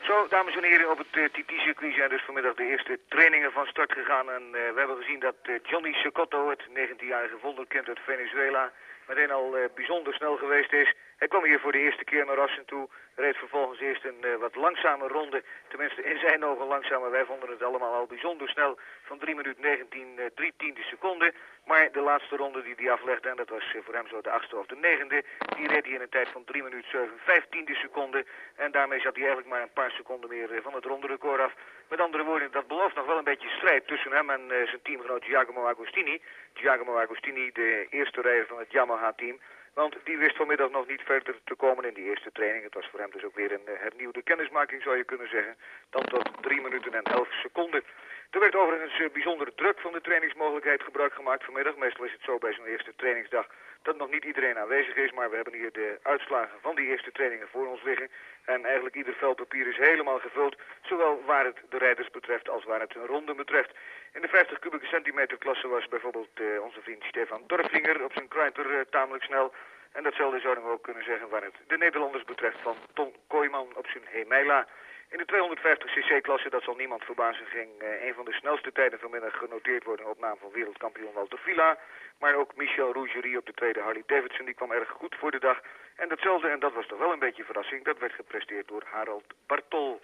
Zo, 0.00 0.26
dames 0.28 0.56
en 0.56 0.64
heren, 0.64 0.90
op 0.90 0.98
het 0.98 1.12
eh, 1.12 1.24
TT-circuit 1.24 1.94
zijn 1.94 2.08
dus 2.08 2.24
vanmiddag 2.24 2.54
de 2.54 2.64
eerste 2.64 2.98
trainingen 3.08 3.52
van 3.52 3.66
start 3.66 3.92
gegaan. 3.92 4.30
En 4.30 4.42
eh, 4.42 4.72
we 4.74 4.78
hebben 4.78 4.96
gezien 4.96 5.20
dat 5.20 5.36
eh, 5.42 5.54
Johnny 5.62 5.92
Secotto, 5.92 6.50
het 6.50 6.62
19-jarige 6.68 7.38
wonderkind 7.42 7.88
uit 7.88 8.00
Venezuela 8.04 8.72
meteen 9.06 9.30
al 9.30 9.56
bijzonder 9.74 10.14
snel 10.14 10.36
geweest 10.36 10.72
is. 10.72 10.94
Hij 11.22 11.30
kwam 11.30 11.44
hier 11.44 11.60
voor 11.60 11.72
de 11.72 11.78
eerste 11.78 12.04
keer 12.04 12.26
naar 12.26 12.40
Assen 12.40 12.64
toe. 12.64 12.88
Reed 13.14 13.36
vervolgens 13.36 13.80
eerst 13.80 14.04
een 14.04 14.22
uh, 14.24 14.36
wat 14.36 14.54
langzame 14.54 15.06
ronde. 15.08 15.42
Tenminste 15.68 16.02
in 16.02 16.18
zijn 16.18 16.44
ogen 16.44 16.66
langzamer. 16.66 17.10
Wij 17.10 17.24
vonden 17.24 17.50
het 17.50 17.62
allemaal 17.62 17.94
al 17.94 18.06
bijzonder 18.06 18.48
snel. 18.48 18.78
Van 19.02 19.18
3 19.18 19.34
minuten 19.34 19.62
19, 19.62 20.06
uh, 20.18 20.24
3 20.34 20.52
tiende 20.56 20.82
seconden. 20.82 21.34
Maar 21.64 21.92
de 21.92 22.00
laatste 22.00 22.36
ronde 22.36 22.62
die 22.62 22.74
hij 22.76 22.90
aflegde, 22.90 23.28
en 23.28 23.36
dat 23.36 23.48
was 23.48 23.72
uh, 23.74 23.82
voor 23.84 23.94
hem 23.94 24.06
zo 24.06 24.20
de 24.20 24.30
achtste 24.30 24.56
of 24.56 24.66
de 24.66 24.76
negende. 24.76 25.24
Die 25.56 25.68
reed 25.68 25.84
hij 25.84 25.94
in 25.94 26.00
een 26.00 26.08
tijd 26.08 26.28
van 26.28 26.44
3 26.44 26.62
minuten 26.62 26.90
7, 26.90 27.18
15 27.18 27.68
seconden. 27.72 28.26
En 28.56 28.70
daarmee 28.70 29.00
zat 29.00 29.14
hij 29.14 29.24
eigenlijk 29.24 29.52
maar 29.52 29.62
een 29.62 29.72
paar 29.72 29.90
seconden 29.90 30.30
meer 30.30 30.62
van 30.62 30.74
het 30.74 30.84
ronderecord 30.84 31.40
af. 31.40 31.52
Met 31.88 32.00
andere 32.00 32.24
woorden, 32.24 32.52
dat 32.52 32.66
belooft 32.66 32.94
nog 32.94 33.06
wel 33.06 33.18
een 33.18 33.24
beetje 33.32 33.48
strijd 33.48 33.86
tussen 33.86 34.12
hem 34.12 34.30
en 34.30 34.42
zijn 34.48 34.82
teamgenoot 34.82 35.24
Giacomo 35.24 35.66
Agostini. 35.66 36.22
Giacomo 36.54 36.98
Agostini, 36.98 37.50
de 37.52 37.86
eerste 37.90 38.20
rijder 38.20 38.46
van 38.46 38.58
het 38.58 38.72
Yamaha-team. 38.72 39.38
Want 39.74 39.96
die 40.04 40.18
wist 40.18 40.36
vanmiddag 40.36 40.70
nog 40.70 40.86
niet 40.86 41.02
verder 41.02 41.34
te 41.44 41.54
komen 41.54 41.84
in 41.84 41.94
die 41.94 42.04
eerste 42.04 42.32
training. 42.32 42.64
Het 42.64 42.74
was 42.74 42.88
voor 42.90 43.00
hem 43.00 43.10
dus 43.10 43.24
ook 43.24 43.34
weer 43.34 43.52
een 43.52 43.68
uh, 43.68 43.72
hernieuwde 43.78 44.22
kennismaking 44.22 44.82
zou 44.82 44.96
je 44.96 45.04
kunnen 45.04 45.28
zeggen. 45.28 45.56
Dan 45.90 46.04
tot 46.04 46.30
3 46.40 46.60
minuten 46.60 46.94
en 46.94 47.02
11 47.02 47.28
seconden. 47.32 47.82
Er 48.30 48.40
werd 48.40 48.56
overigens 48.56 48.98
uh, 48.98 49.10
bijzonder 49.10 49.54
druk 49.54 49.80
van 49.80 49.92
de 49.92 50.00
trainingsmogelijkheid 50.00 50.82
gebruik 50.82 51.12
gemaakt 51.12 51.44
vanmiddag. 51.44 51.76
Meestal 51.76 52.04
is 52.04 52.12
het 52.12 52.22
zo 52.22 52.38
bij 52.38 52.52
zo'n 52.52 52.66
eerste 52.66 52.92
trainingsdag 52.96 53.46
dat 53.82 53.96
nog 53.96 54.10
niet 54.10 54.24
iedereen 54.24 54.58
aanwezig 54.58 54.96
is. 54.96 55.12
Maar 55.12 55.30
we 55.30 55.36
hebben 55.36 55.54
hier 55.54 55.72
de 55.72 55.98
uitslagen 56.02 56.60
van 56.60 56.74
die 56.74 56.86
eerste 56.86 57.12
trainingen 57.12 57.48
voor 57.48 57.66
ons 57.66 57.82
liggen. 57.82 58.10
En 58.44 58.64
eigenlijk 58.64 58.94
ieder 58.94 59.14
veldpapier 59.14 59.66
is 59.66 59.76
helemaal 59.76 60.18
gevuld. 60.18 60.56
Zowel 60.82 61.22
waar 61.26 61.44
het 61.44 61.58
de 61.68 61.78
rijders 61.78 62.10
betreft 62.10 62.48
als 62.48 62.64
waar 62.64 62.80
het 62.80 62.94
een 62.94 63.06
ronde 63.06 63.34
betreft. 63.34 63.70
In 64.12 64.20
de 64.20 64.28
50 64.28 64.58
kubieke 64.58 64.86
centimeter 64.86 65.38
klasse 65.38 65.68
was 65.68 65.88
bijvoorbeeld 65.88 66.40
uh, 66.40 66.62
onze 66.62 66.80
vriend 66.82 67.02
Stefan 67.02 67.44
Dorflinger 67.46 68.04
op 68.04 68.12
zijn 68.12 68.28
kruiper 68.28 68.70
uh, 68.70 68.80
tamelijk 68.90 69.24
snel. 69.24 69.52
En 69.92 70.02
datzelfde 70.02 70.40
zouden 70.40 70.64
we 70.64 70.70
ook 70.70 70.82
kunnen 70.82 71.04
zeggen 71.04 71.28
waar 71.28 71.42
het 71.42 71.54
de 71.66 71.76
Nederlanders 71.76 72.24
betreft 72.24 72.58
van 72.60 72.76
Ton 72.94 73.14
Kooijman 73.26 73.76
op 73.76 73.86
zijn 73.86 74.04
Hemela. 74.06 74.66
In 75.08 75.18
de 75.18 75.32
250cc-klasse, 75.32 76.50
dat 76.50 76.62
zal 76.62 76.74
niemand 76.74 77.04
verbazen, 77.04 77.46
ging 77.46 77.82
uh, 77.82 78.04
een 78.06 78.14
van 78.14 78.24
de 78.24 78.32
snelste 78.32 78.72
tijden 78.72 78.98
vanmiddag 78.98 79.36
genoteerd 79.36 79.84
worden 79.84 80.10
op 80.10 80.18
naam 80.18 80.36
van 80.40 80.50
wereldkampioen 80.52 81.12
Walter 81.12 81.38
Villa. 81.38 81.78
Maar 82.18 82.34
ook 82.34 82.56
Michel 82.56 82.92
Rougerie 82.92 83.38
op 83.38 83.46
de 83.46 83.52
tweede 83.52 83.80
Harley 83.80 84.02
Davidson, 84.06 84.44
die 84.44 84.54
kwam 84.54 84.72
erg 84.72 84.88
goed 84.88 85.14
voor 85.14 85.30
de 85.30 85.38
dag. 85.38 85.60
En 85.96 86.08
datzelfde, 86.08 86.48
en 86.48 86.60
dat 86.60 86.72
was 86.72 86.86
toch 86.86 86.98
wel 86.98 87.12
een 87.12 87.18
beetje 87.18 87.44
verrassing, 87.44 87.84
dat 87.84 87.98
werd 87.98 88.12
gepresteerd 88.12 88.68
door 88.68 88.82
Harald 88.90 89.24
Bartol. 89.46 90.00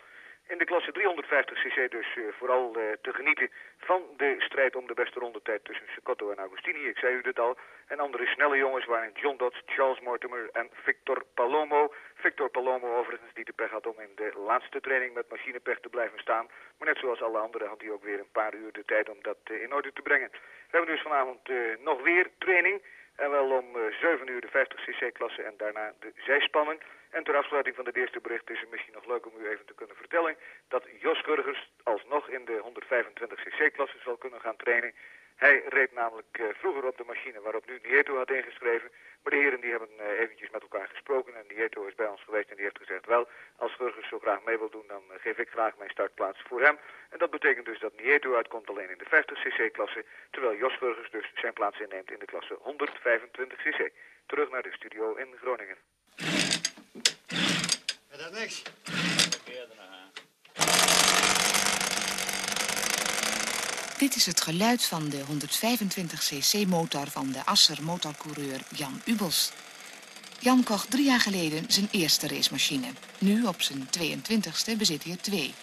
In 0.48 0.58
de 0.58 0.64
klasse 0.64 0.92
350cc 0.92 1.88
dus 1.88 2.16
uh, 2.16 2.24
vooral 2.38 2.76
uh, 2.76 2.82
te 3.02 3.12
genieten 3.12 3.50
van 3.78 4.02
de 4.16 4.34
strijd 4.38 4.76
om 4.76 4.86
de 4.86 4.94
beste 4.94 5.18
rondetijd 5.18 5.64
tussen 5.64 5.86
Secotto 5.94 6.30
en 6.30 6.38
Agostini. 6.38 6.88
Ik 6.88 6.98
zei 6.98 7.14
u 7.14 7.22
dit 7.22 7.38
al. 7.38 7.56
En 7.86 7.98
andere 7.98 8.26
snelle 8.26 8.56
jongens 8.56 8.86
waren 8.86 9.12
John 9.14 9.36
Dodds, 9.36 9.62
Charles 9.66 10.00
Mortimer 10.00 10.48
en 10.52 10.68
Victor 10.72 11.24
Palomo. 11.34 11.92
Victor 12.14 12.48
Palomo 12.50 12.96
overigens 12.96 13.34
die 13.34 13.44
de 13.44 13.52
pech 13.52 13.70
had 13.70 13.86
om 13.86 14.00
in 14.00 14.12
de 14.14 14.32
laatste 14.46 14.80
training 14.80 15.14
met 15.14 15.30
machinepech 15.30 15.80
te 15.80 15.88
blijven 15.88 16.18
staan. 16.18 16.48
Maar 16.78 16.88
net 16.88 16.98
zoals 16.98 17.22
alle 17.22 17.38
anderen 17.38 17.68
had 17.68 17.80
hij 17.80 17.90
ook 17.90 18.04
weer 18.04 18.18
een 18.18 18.32
paar 18.32 18.54
uur 18.54 18.72
de 18.72 18.84
tijd 18.84 19.08
om 19.08 19.18
dat 19.22 19.38
uh, 19.50 19.62
in 19.62 19.72
orde 19.72 19.92
te 19.92 20.02
brengen. 20.02 20.30
We 20.30 20.76
hebben 20.76 20.94
dus 20.94 21.02
vanavond 21.02 21.40
nog 21.78 22.02
weer 22.02 22.30
training. 22.38 22.82
En 23.18 23.30
wel 23.30 23.50
om 23.50 23.66
7 24.00 24.30
uur 24.30 24.40
de 24.40 24.48
50cc-klasse 24.48 25.42
en 25.42 25.54
daarna 25.56 25.92
de 26.00 26.12
zijspannen. 26.16 26.78
En 27.10 27.24
ter 27.24 27.36
afsluiting 27.36 27.76
van 27.76 27.84
dit 27.84 27.96
eerste 27.96 28.20
bericht 28.20 28.50
is 28.50 28.60
het 28.60 28.70
misschien 28.70 28.94
nog 28.94 29.06
leuk 29.06 29.26
om 29.26 29.32
u 29.40 29.48
even 29.48 29.66
te 29.66 29.74
kunnen 29.74 29.96
vertellen 29.96 30.36
dat 30.68 30.84
Jos 31.00 31.20
Burgers 31.22 31.70
alsnog 31.82 32.28
in 32.28 32.44
de 32.44 32.62
125cc-klasse 32.64 33.98
zal 34.04 34.16
kunnen 34.16 34.40
gaan 34.40 34.56
trainen. 34.56 34.94
Hij 35.38 35.62
reed 35.68 35.92
namelijk 35.92 36.38
uh, 36.40 36.46
vroeger 36.52 36.84
op 36.86 36.96
de 36.96 37.04
machine 37.04 37.40
waarop 37.40 37.66
nu 37.66 37.80
Nieto 37.82 38.16
had 38.16 38.30
ingeschreven. 38.30 38.90
Maar 39.22 39.32
de 39.32 39.38
heren 39.38 39.60
die 39.60 39.70
hebben 39.70 39.88
uh, 39.98 40.20
eventjes 40.20 40.50
met 40.50 40.62
elkaar 40.62 40.88
gesproken 40.88 41.34
en 41.34 41.44
Nieto 41.48 41.86
is 41.86 41.94
bij 41.94 42.06
ons 42.06 42.22
geweest 42.22 42.48
en 42.48 42.56
die 42.56 42.64
heeft 42.64 42.78
gezegd 42.78 43.06
wel, 43.06 43.28
als 43.56 43.76
Burgers 43.76 44.08
zo 44.08 44.18
graag 44.18 44.42
mee 44.44 44.58
wil 44.58 44.70
doen, 44.70 44.86
dan 44.86 45.02
uh, 45.10 45.14
geef 45.20 45.38
ik 45.38 45.48
graag 45.48 45.76
mijn 45.76 45.90
startplaats 45.90 46.42
voor 46.48 46.62
hem. 46.62 46.78
En 47.10 47.18
dat 47.18 47.30
betekent 47.30 47.66
dus 47.66 47.80
dat 47.80 48.00
Nieto 48.00 48.34
uitkomt 48.34 48.68
alleen 48.68 48.90
in 48.90 48.98
de 48.98 49.10
50cc-klasse, 49.16 50.04
terwijl 50.30 50.56
Jos 50.56 50.78
Burgers 50.78 51.10
dus 51.10 51.30
zijn 51.34 51.52
plaats 51.52 51.80
inneemt 51.80 52.10
in 52.10 52.18
de 52.18 52.26
klasse 52.32 52.58
125cc. 52.58 53.80
Terug 54.26 54.50
naar 54.50 54.62
de 54.62 54.72
studio 54.72 55.14
in 55.14 55.28
Groningen. 55.40 55.76
Dat 58.10 58.20
is 58.20 58.38
niks. 58.40 58.62
Dit 63.98 64.16
is 64.16 64.26
het 64.26 64.40
geluid 64.40 64.84
van 64.84 65.08
de 65.08 65.20
125cc-motor 65.20 67.06
van 67.10 67.32
de 67.32 67.44
Asser 67.44 67.82
motorcoureur 67.82 68.60
Jan 68.76 69.02
Ubels. 69.04 69.50
Jan 70.38 70.64
kocht 70.64 70.90
drie 70.90 71.04
jaar 71.04 71.20
geleden 71.20 71.64
zijn 71.68 71.88
eerste 71.90 72.28
racemachine. 72.28 72.86
Nu, 73.18 73.44
op 73.44 73.62
zijn 73.62 73.88
22e, 73.98 74.76
bezit 74.76 75.04
hij 75.04 75.12
er 75.12 75.20
twee. 75.20 75.54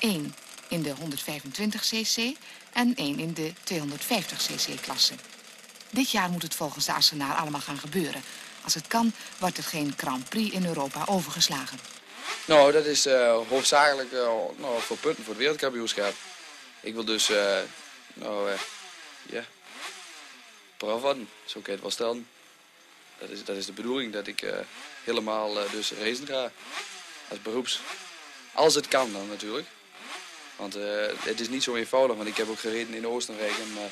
Eén 0.00 0.34
in 0.68 0.82
de 0.82 0.92
125cc 0.94 2.38
en 2.72 2.94
één 2.94 3.18
in 3.18 3.34
de 3.34 3.52
250cc-klasse. 3.72 5.14
Dit 5.90 6.10
jaar 6.10 6.30
moet 6.30 6.42
het 6.42 6.54
volgens 6.54 6.86
de 6.86 6.92
Assenaar 6.92 7.36
allemaal 7.36 7.60
gaan 7.60 7.78
gebeuren. 7.78 8.22
Als 8.64 8.74
het 8.74 8.86
kan, 8.86 9.12
wordt 9.38 9.56
er 9.56 9.64
geen 9.64 9.94
Grand 9.96 10.28
Prix 10.28 10.54
in 10.54 10.66
Europa 10.66 11.02
overgeslagen. 11.06 11.78
Nou, 12.46 12.72
dat 12.72 12.84
is 12.84 13.06
uh, 13.06 13.36
hoofdzakelijk 13.48 14.12
uh, 14.12 14.20
nou, 14.56 14.80
voor 14.80 14.96
punten 14.96 15.24
voor 15.24 15.32
het 15.32 15.42
wereldkampioenschap. 15.42 16.14
Ik 16.82 16.94
wil 16.94 17.04
dus, 17.04 17.30
uh, 17.30 17.58
nou, 18.14 18.50
ja, 19.22 19.44
prof 20.76 21.00
worden. 21.00 21.28
Zo 21.44 21.52
kan 21.52 21.62
je 21.64 21.70
het 21.70 21.80
wel 21.80 21.90
stellen. 21.90 22.28
Dat 23.18 23.30
is, 23.30 23.44
dat 23.44 23.56
is 23.56 23.66
de 23.66 23.72
bedoeling, 23.72 24.12
dat 24.12 24.26
ik 24.26 24.44
helemaal 25.04 25.54
dus 25.70 25.92
racen 25.92 26.26
ga. 26.26 26.52
Als 27.28 27.42
beroeps. 27.42 27.80
Als 28.52 28.74
het 28.74 28.88
kan 28.88 29.12
dan 29.12 29.28
natuurlijk. 29.28 29.66
Want 30.56 30.74
het 31.24 31.40
is 31.40 31.48
niet 31.48 31.62
zo 31.62 31.74
eenvoudig, 31.74 32.16
want 32.16 32.28
ik 32.28 32.36
heb 32.36 32.48
ook 32.48 32.58
gereden 32.58 32.94
in 32.94 33.06
Oostenrijk. 33.06 33.58
En, 33.58 33.90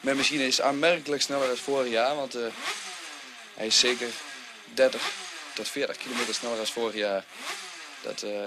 mijn 0.00 0.16
machine 0.16 0.46
is 0.46 0.60
aanmerkelijk 0.60 1.22
sneller 1.22 1.46
dan 1.46 1.56
vorig 1.56 1.90
jaar, 1.90 2.14
want 2.16 2.32
hij 3.54 3.66
is 3.66 3.78
zeker 3.78 4.08
30 4.74 5.02
tot 5.54 5.68
40 5.68 5.96
kilometer 5.96 6.34
sneller 6.34 6.56
dan 6.56 6.66
vorig 6.66 6.94
jaar. 6.94 7.24
Dat, 8.02 8.22
uh, 8.22 8.44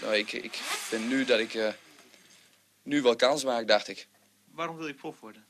nou, 0.00 0.14
ik, 0.14 0.32
ik 0.32 0.54
vind 0.88 1.08
nu 1.08 1.24
dat 1.24 1.38
ik 1.38 1.54
uh, 1.54 1.68
nu 2.88 3.02
wel 3.02 3.16
kans 3.16 3.44
maak, 3.44 3.68
dacht 3.68 3.88
ik. 3.88 4.08
Waarom 4.52 4.76
wil 4.76 4.86
je 4.86 4.94
prof 4.94 5.20
worden? 5.20 5.46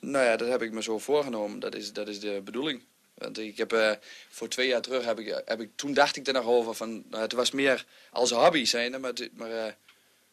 Nou 0.00 0.24
ja, 0.24 0.36
dat 0.36 0.48
heb 0.48 0.62
ik 0.62 0.72
me 0.72 0.82
zo 0.82 0.98
voorgenomen. 0.98 1.58
Dat 1.58 1.74
is, 1.74 1.92
dat 1.92 2.08
is 2.08 2.20
de 2.20 2.40
bedoeling. 2.44 2.82
Want 3.14 3.38
ik 3.38 3.56
heb 3.56 3.72
uh, 3.72 3.92
voor 4.28 4.48
twee 4.48 4.68
jaar 4.68 4.80
terug, 4.80 5.04
heb 5.04 5.18
ik, 5.18 5.42
heb 5.44 5.60
ik, 5.60 5.70
toen 5.74 5.94
dacht 5.94 6.16
ik 6.16 6.26
er 6.26 6.32
nog 6.32 6.44
over 6.44 6.74
van, 6.74 7.04
nou, 7.08 7.22
het 7.22 7.32
was 7.32 7.50
meer 7.50 7.86
als 8.10 8.30
hobby 8.30 8.64
zijn. 8.64 9.00
Maar, 9.00 9.12
maar 9.32 9.76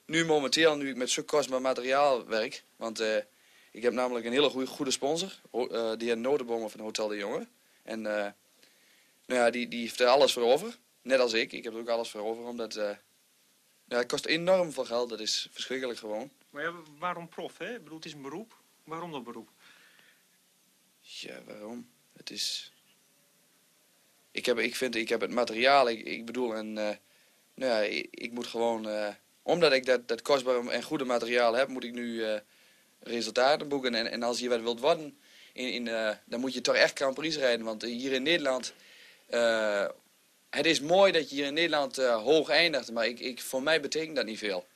nu 0.05 0.25
momenteel, 0.25 0.75
nu 0.75 0.89
ik 0.89 0.95
met 0.95 1.09
zo 1.09 1.23
kostbaar 1.23 1.61
materiaal 1.61 2.25
werk, 2.25 2.63
want 2.75 3.03
ik 3.71 3.83
heb 3.83 3.93
namelijk 3.93 4.25
een 4.25 4.31
hele 4.31 4.49
goede, 4.49 4.67
goede 4.67 4.91
sponsor, 4.91 5.31
die 5.97 6.07
heer 6.07 6.17
Notenbomen 6.17 6.69
van 6.69 6.79
Hotel 6.79 7.07
de 7.07 7.17
Jonge. 7.17 7.47
En 7.83 8.01
nou 8.01 8.33
ja, 9.25 9.49
die, 9.49 9.67
die 9.67 9.79
heeft 9.79 9.99
er 9.99 10.07
alles 10.07 10.33
voor 10.33 10.43
over. 10.43 10.77
Net 11.01 11.19
als 11.19 11.33
ik. 11.33 11.51
Ik 11.51 11.63
heb 11.63 11.73
er 11.73 11.79
ook 11.79 11.89
alles 11.89 12.09
voor 12.09 12.21
over, 12.21 12.43
omdat 12.43 12.79
ja, 13.87 13.97
het 13.97 14.07
kost 14.07 14.25
enorm 14.25 14.71
veel 14.71 14.85
geld. 14.85 15.09
Dat 15.09 15.19
is 15.19 15.47
verschrikkelijk 15.51 15.99
gewoon. 15.99 16.31
Maar 16.49 16.63
ja, 16.63 16.73
waarom 16.99 17.29
prof, 17.29 17.57
hè? 17.57 17.73
Ik 17.73 17.83
bedoel, 17.83 17.97
het 17.97 18.05
is 18.05 18.13
een 18.13 18.21
beroep. 18.21 18.57
Waarom 18.83 19.11
dat 19.11 19.23
beroep? 19.23 19.49
Ja, 21.01 21.43
waarom? 21.45 21.89
Het 22.17 22.29
is... 22.29 22.71
Ik, 24.31 24.45
heb, 24.45 24.59
ik 24.59 24.75
vind, 24.75 24.95
ik 24.95 25.09
heb 25.09 25.21
het 25.21 25.31
materiaal, 25.31 25.89
ik, 25.89 26.05
ik 26.05 26.25
bedoel, 26.25 26.55
en 26.55 26.73
nou 26.73 26.97
ja, 27.55 27.79
ik, 27.79 28.07
ik, 28.11 28.31
moet 28.31 28.47
gewoon... 28.47 29.15
omdat 29.41 29.73
ik 29.73 29.85
dat, 29.85 30.07
dat 30.07 30.21
kostbare 30.21 30.71
en 30.71 30.83
goede 30.83 31.03
materiaal 31.03 31.53
heb, 31.53 31.67
moet 31.67 31.83
ik 31.83 31.93
nu 31.93 32.23
resultaten 32.99 33.67
boeken. 33.67 33.95
En, 33.95 34.11
en 34.11 34.23
als 34.23 34.39
je 34.39 34.49
wat 34.49 34.61
wilt 34.61 34.79
worden, 34.79 35.17
in, 35.53 35.67
in, 35.71 35.85
dan 36.25 36.39
moet 36.39 36.53
je 36.53 36.61
toch 36.61 36.75
echt 36.75 36.97
Grand 36.97 37.13
Prix 37.13 37.35
rijden. 37.35 37.65
Want 37.65 37.81
hier 37.81 38.11
in 38.11 38.23
Nederland, 38.23 38.73
het 40.55 40.65
is 40.65 40.79
mooi 40.79 41.11
dat 41.11 41.29
je 41.29 41.35
hier 41.35 41.45
in 41.45 41.53
Nederland 41.53 41.99
uh, 41.99 42.15
hoog 42.15 42.49
eindigt. 42.49 42.91
Maar 42.91 43.07
ik, 43.07 43.19
ik, 43.19 43.41
voor 43.41 43.63
mij 43.63 43.81
betekent 43.81 44.15
dat 44.15 44.25
niet 44.25 44.37
veel. 44.37 44.67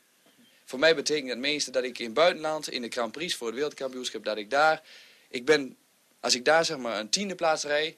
Voor 0.66 0.80
mij 0.80 0.96
betekent 0.96 1.30
het 1.30 1.40
meeste 1.40 1.72
dat 1.72 1.84
ik 1.84 2.00
in 2.00 2.06
het 2.06 2.13
buitenland, 2.13 2.70
in 2.70 2.82
de 2.82 2.90
Grand 2.90 3.12
Prix 3.12 3.36
voor 3.36 3.48
het 3.48 3.56
wereldkampioenschap, 3.56 4.24
dat 4.24 4.38
ik 4.38 4.50
daar, 4.50 4.82
ik 5.30 5.46
ben, 5.46 5.78
als 6.20 6.36
ik 6.36 6.46
daar 6.46 6.66
zeg 6.66 6.78
maar 6.78 7.00
een 7.00 7.10
tiende 7.10 7.36
plaats 7.36 7.63
rijd, 7.63 7.96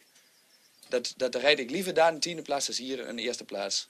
dat, 0.88 1.14
dat 1.18 1.36
rijd 1.36 1.60
ik 1.60 1.70
liever 1.70 1.94
daar 1.94 2.14
een 2.14 2.20
tiende 2.20 2.42
plaats 2.42 2.68
als 2.68 2.78
hier 2.78 3.08
een 3.08 3.20
eerste 3.20 3.46
plaats. 3.46 3.88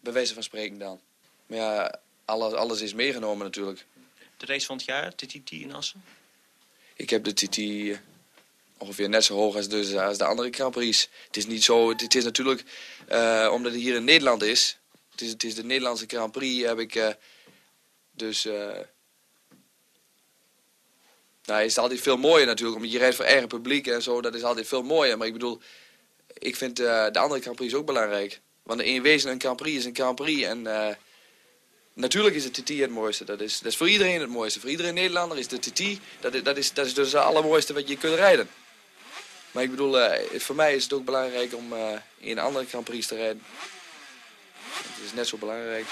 Bij 0.00 0.12
wijze 0.12 0.34
van 0.34 0.42
spreken 0.42 0.78
dan. 0.78 1.00
Maar 1.46 1.58
ja, 1.58 2.00
alles, 2.24 2.52
alles 2.52 2.80
is 2.80 2.94
meegenomen 2.94 3.44
natuurlijk 3.44 3.86
de 4.36 4.46
race 4.46 4.66
van 4.66 4.76
het 4.76 4.84
jaar, 4.84 5.12
de 5.16 5.26
TT 5.26 5.50
in 5.50 5.72
Assen? 5.72 6.04
Ik 6.94 7.10
heb 7.10 7.24
de 7.24 7.32
TT 7.32 7.56
ongeveer 8.78 9.08
net 9.08 9.24
zo 9.24 9.34
hoog 9.34 9.56
als, 9.56 9.94
als 9.94 10.18
de 10.18 10.24
andere 10.24 10.50
Grand 10.50 10.74
Prix. 10.74 11.08
Het 11.26 11.36
is 11.36 11.46
niet 11.46 11.64
zo, 11.64 11.88
het, 11.88 12.14
is 12.14 12.24
natuurlijk, 12.24 12.64
uh, 13.12 13.50
omdat 13.52 13.72
het 13.72 13.80
hier 13.80 13.94
in 13.94 14.04
Nederland 14.04 14.42
is, 14.42 14.78
het 15.10 15.20
is, 15.20 15.30
het 15.30 15.44
is 15.44 15.54
de 15.54 15.64
Nederlandse 15.64 16.04
Grand 16.06 16.32
Prix, 16.32 16.66
heb 16.66 16.78
ik 16.78 16.94
uh, 16.94 17.08
dus... 18.10 18.46
Uh, 18.46 18.76
nou, 21.44 21.62
is 21.62 21.78
altijd 21.78 22.00
veel 22.00 22.16
mooier 22.16 22.46
natuurlijk, 22.46 22.76
omdat 22.76 22.92
je 22.92 22.98
rijdt 22.98 23.16
voor 23.16 23.24
eigen 23.24 23.48
publiek 23.48 23.86
en 23.86 24.02
zo, 24.02 24.20
dat 24.20 24.34
is 24.34 24.42
altijd 24.42 24.68
veel 24.68 24.82
mooier. 24.82 25.18
Maar 25.18 25.26
ik 25.26 25.32
bedoel, 25.32 25.60
ik 26.38 26.56
vind 26.56 26.76
de 26.76 27.10
andere 27.14 27.40
Grand 27.40 27.56
Prix 27.56 27.74
ook 27.74 27.86
belangrijk. 27.86 28.40
Want 28.62 28.80
in 28.80 29.02
wezen 29.02 29.30
een 29.30 29.40
Grand 29.40 29.56
Prix 29.56 29.78
is 29.78 29.84
een 29.84 29.94
Grand 29.94 30.14
Prix 30.14 30.42
en... 30.42 30.66
Natuurlijk 31.98 32.34
is 32.34 32.52
de 32.52 32.62
TT 32.62 32.68
het 32.68 32.90
mooiste. 32.90 33.24
Dat 33.24 33.40
is, 33.40 33.58
dat 33.58 33.72
is 33.72 33.76
voor 33.76 33.88
iedereen 33.88 34.20
het 34.20 34.30
mooiste. 34.30 34.60
Voor 34.60 34.70
iedere 34.70 34.92
Nederlander 34.92 35.38
is 35.38 35.48
de 35.48 35.58
TT, 35.58 35.82
dat 36.20 36.34
is, 36.34 36.42
dat 36.42 36.56
is, 36.56 36.72
dat 36.72 36.86
is 36.86 36.94
dus 36.94 37.12
het 37.12 37.22
allermooiste 37.22 37.72
wat 37.72 37.88
je 37.88 37.96
kunt 37.96 38.14
rijden. 38.14 38.48
Maar 39.52 39.62
ik 39.62 39.70
bedoel, 39.70 39.98
uh, 40.00 40.10
voor 40.36 40.56
mij 40.56 40.74
is 40.74 40.82
het 40.82 40.92
ook 40.92 41.04
belangrijk 41.04 41.54
om 41.54 41.72
uh, 41.72 41.78
in 42.18 42.38
andere 42.38 42.64
Grand 42.66 42.84
Prix 42.84 43.06
te 43.06 43.14
rijden. 43.14 43.42
Het 44.72 45.04
is 45.04 45.12
net 45.12 45.26
zo 45.26 45.36
belangrijk. 45.36 45.86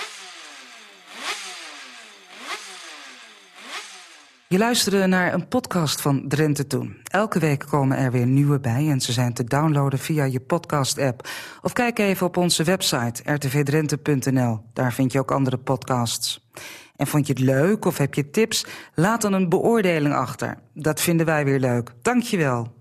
Je 4.49 4.59
luisterde 4.59 5.07
naar 5.07 5.35
een 5.35 5.49
podcast 5.49 6.01
van 6.01 6.29
Drenthe 6.29 6.67
Toen. 6.67 6.97
Elke 7.05 7.39
week 7.39 7.65
komen 7.69 7.97
er 7.97 8.11
weer 8.11 8.27
nieuwe 8.27 8.61
bij 8.61 8.89
en 8.89 9.01
ze 9.01 9.13
zijn 9.13 9.35
te 9.35 9.45
downloaden 9.45 9.99
via 9.99 10.25
je 10.25 10.41
podcast-app. 10.41 11.29
Of 11.63 11.73
kijk 11.73 11.99
even 11.99 12.27
op 12.27 12.37
onze 12.37 12.65
website 12.65 13.33
rtvdrenthe.nl. 13.33 14.61
Daar 14.73 14.93
vind 14.93 15.13
je 15.13 15.19
ook 15.19 15.31
andere 15.31 15.57
podcasts. 15.57 16.49
En 16.97 17.07
vond 17.07 17.27
je 17.27 17.33
het 17.33 17.43
leuk 17.43 17.85
of 17.85 17.99
heb 17.99 18.15
je 18.15 18.31
tips? 18.31 18.67
Laat 18.95 19.23
dan 19.23 19.33
een 19.33 19.49
beoordeling 19.49 20.15
achter. 20.15 20.59
Dat 20.73 21.01
vinden 21.01 21.27
wij 21.27 21.45
weer 21.45 21.61
leuk. 21.61 21.93
Dankjewel. 22.03 22.75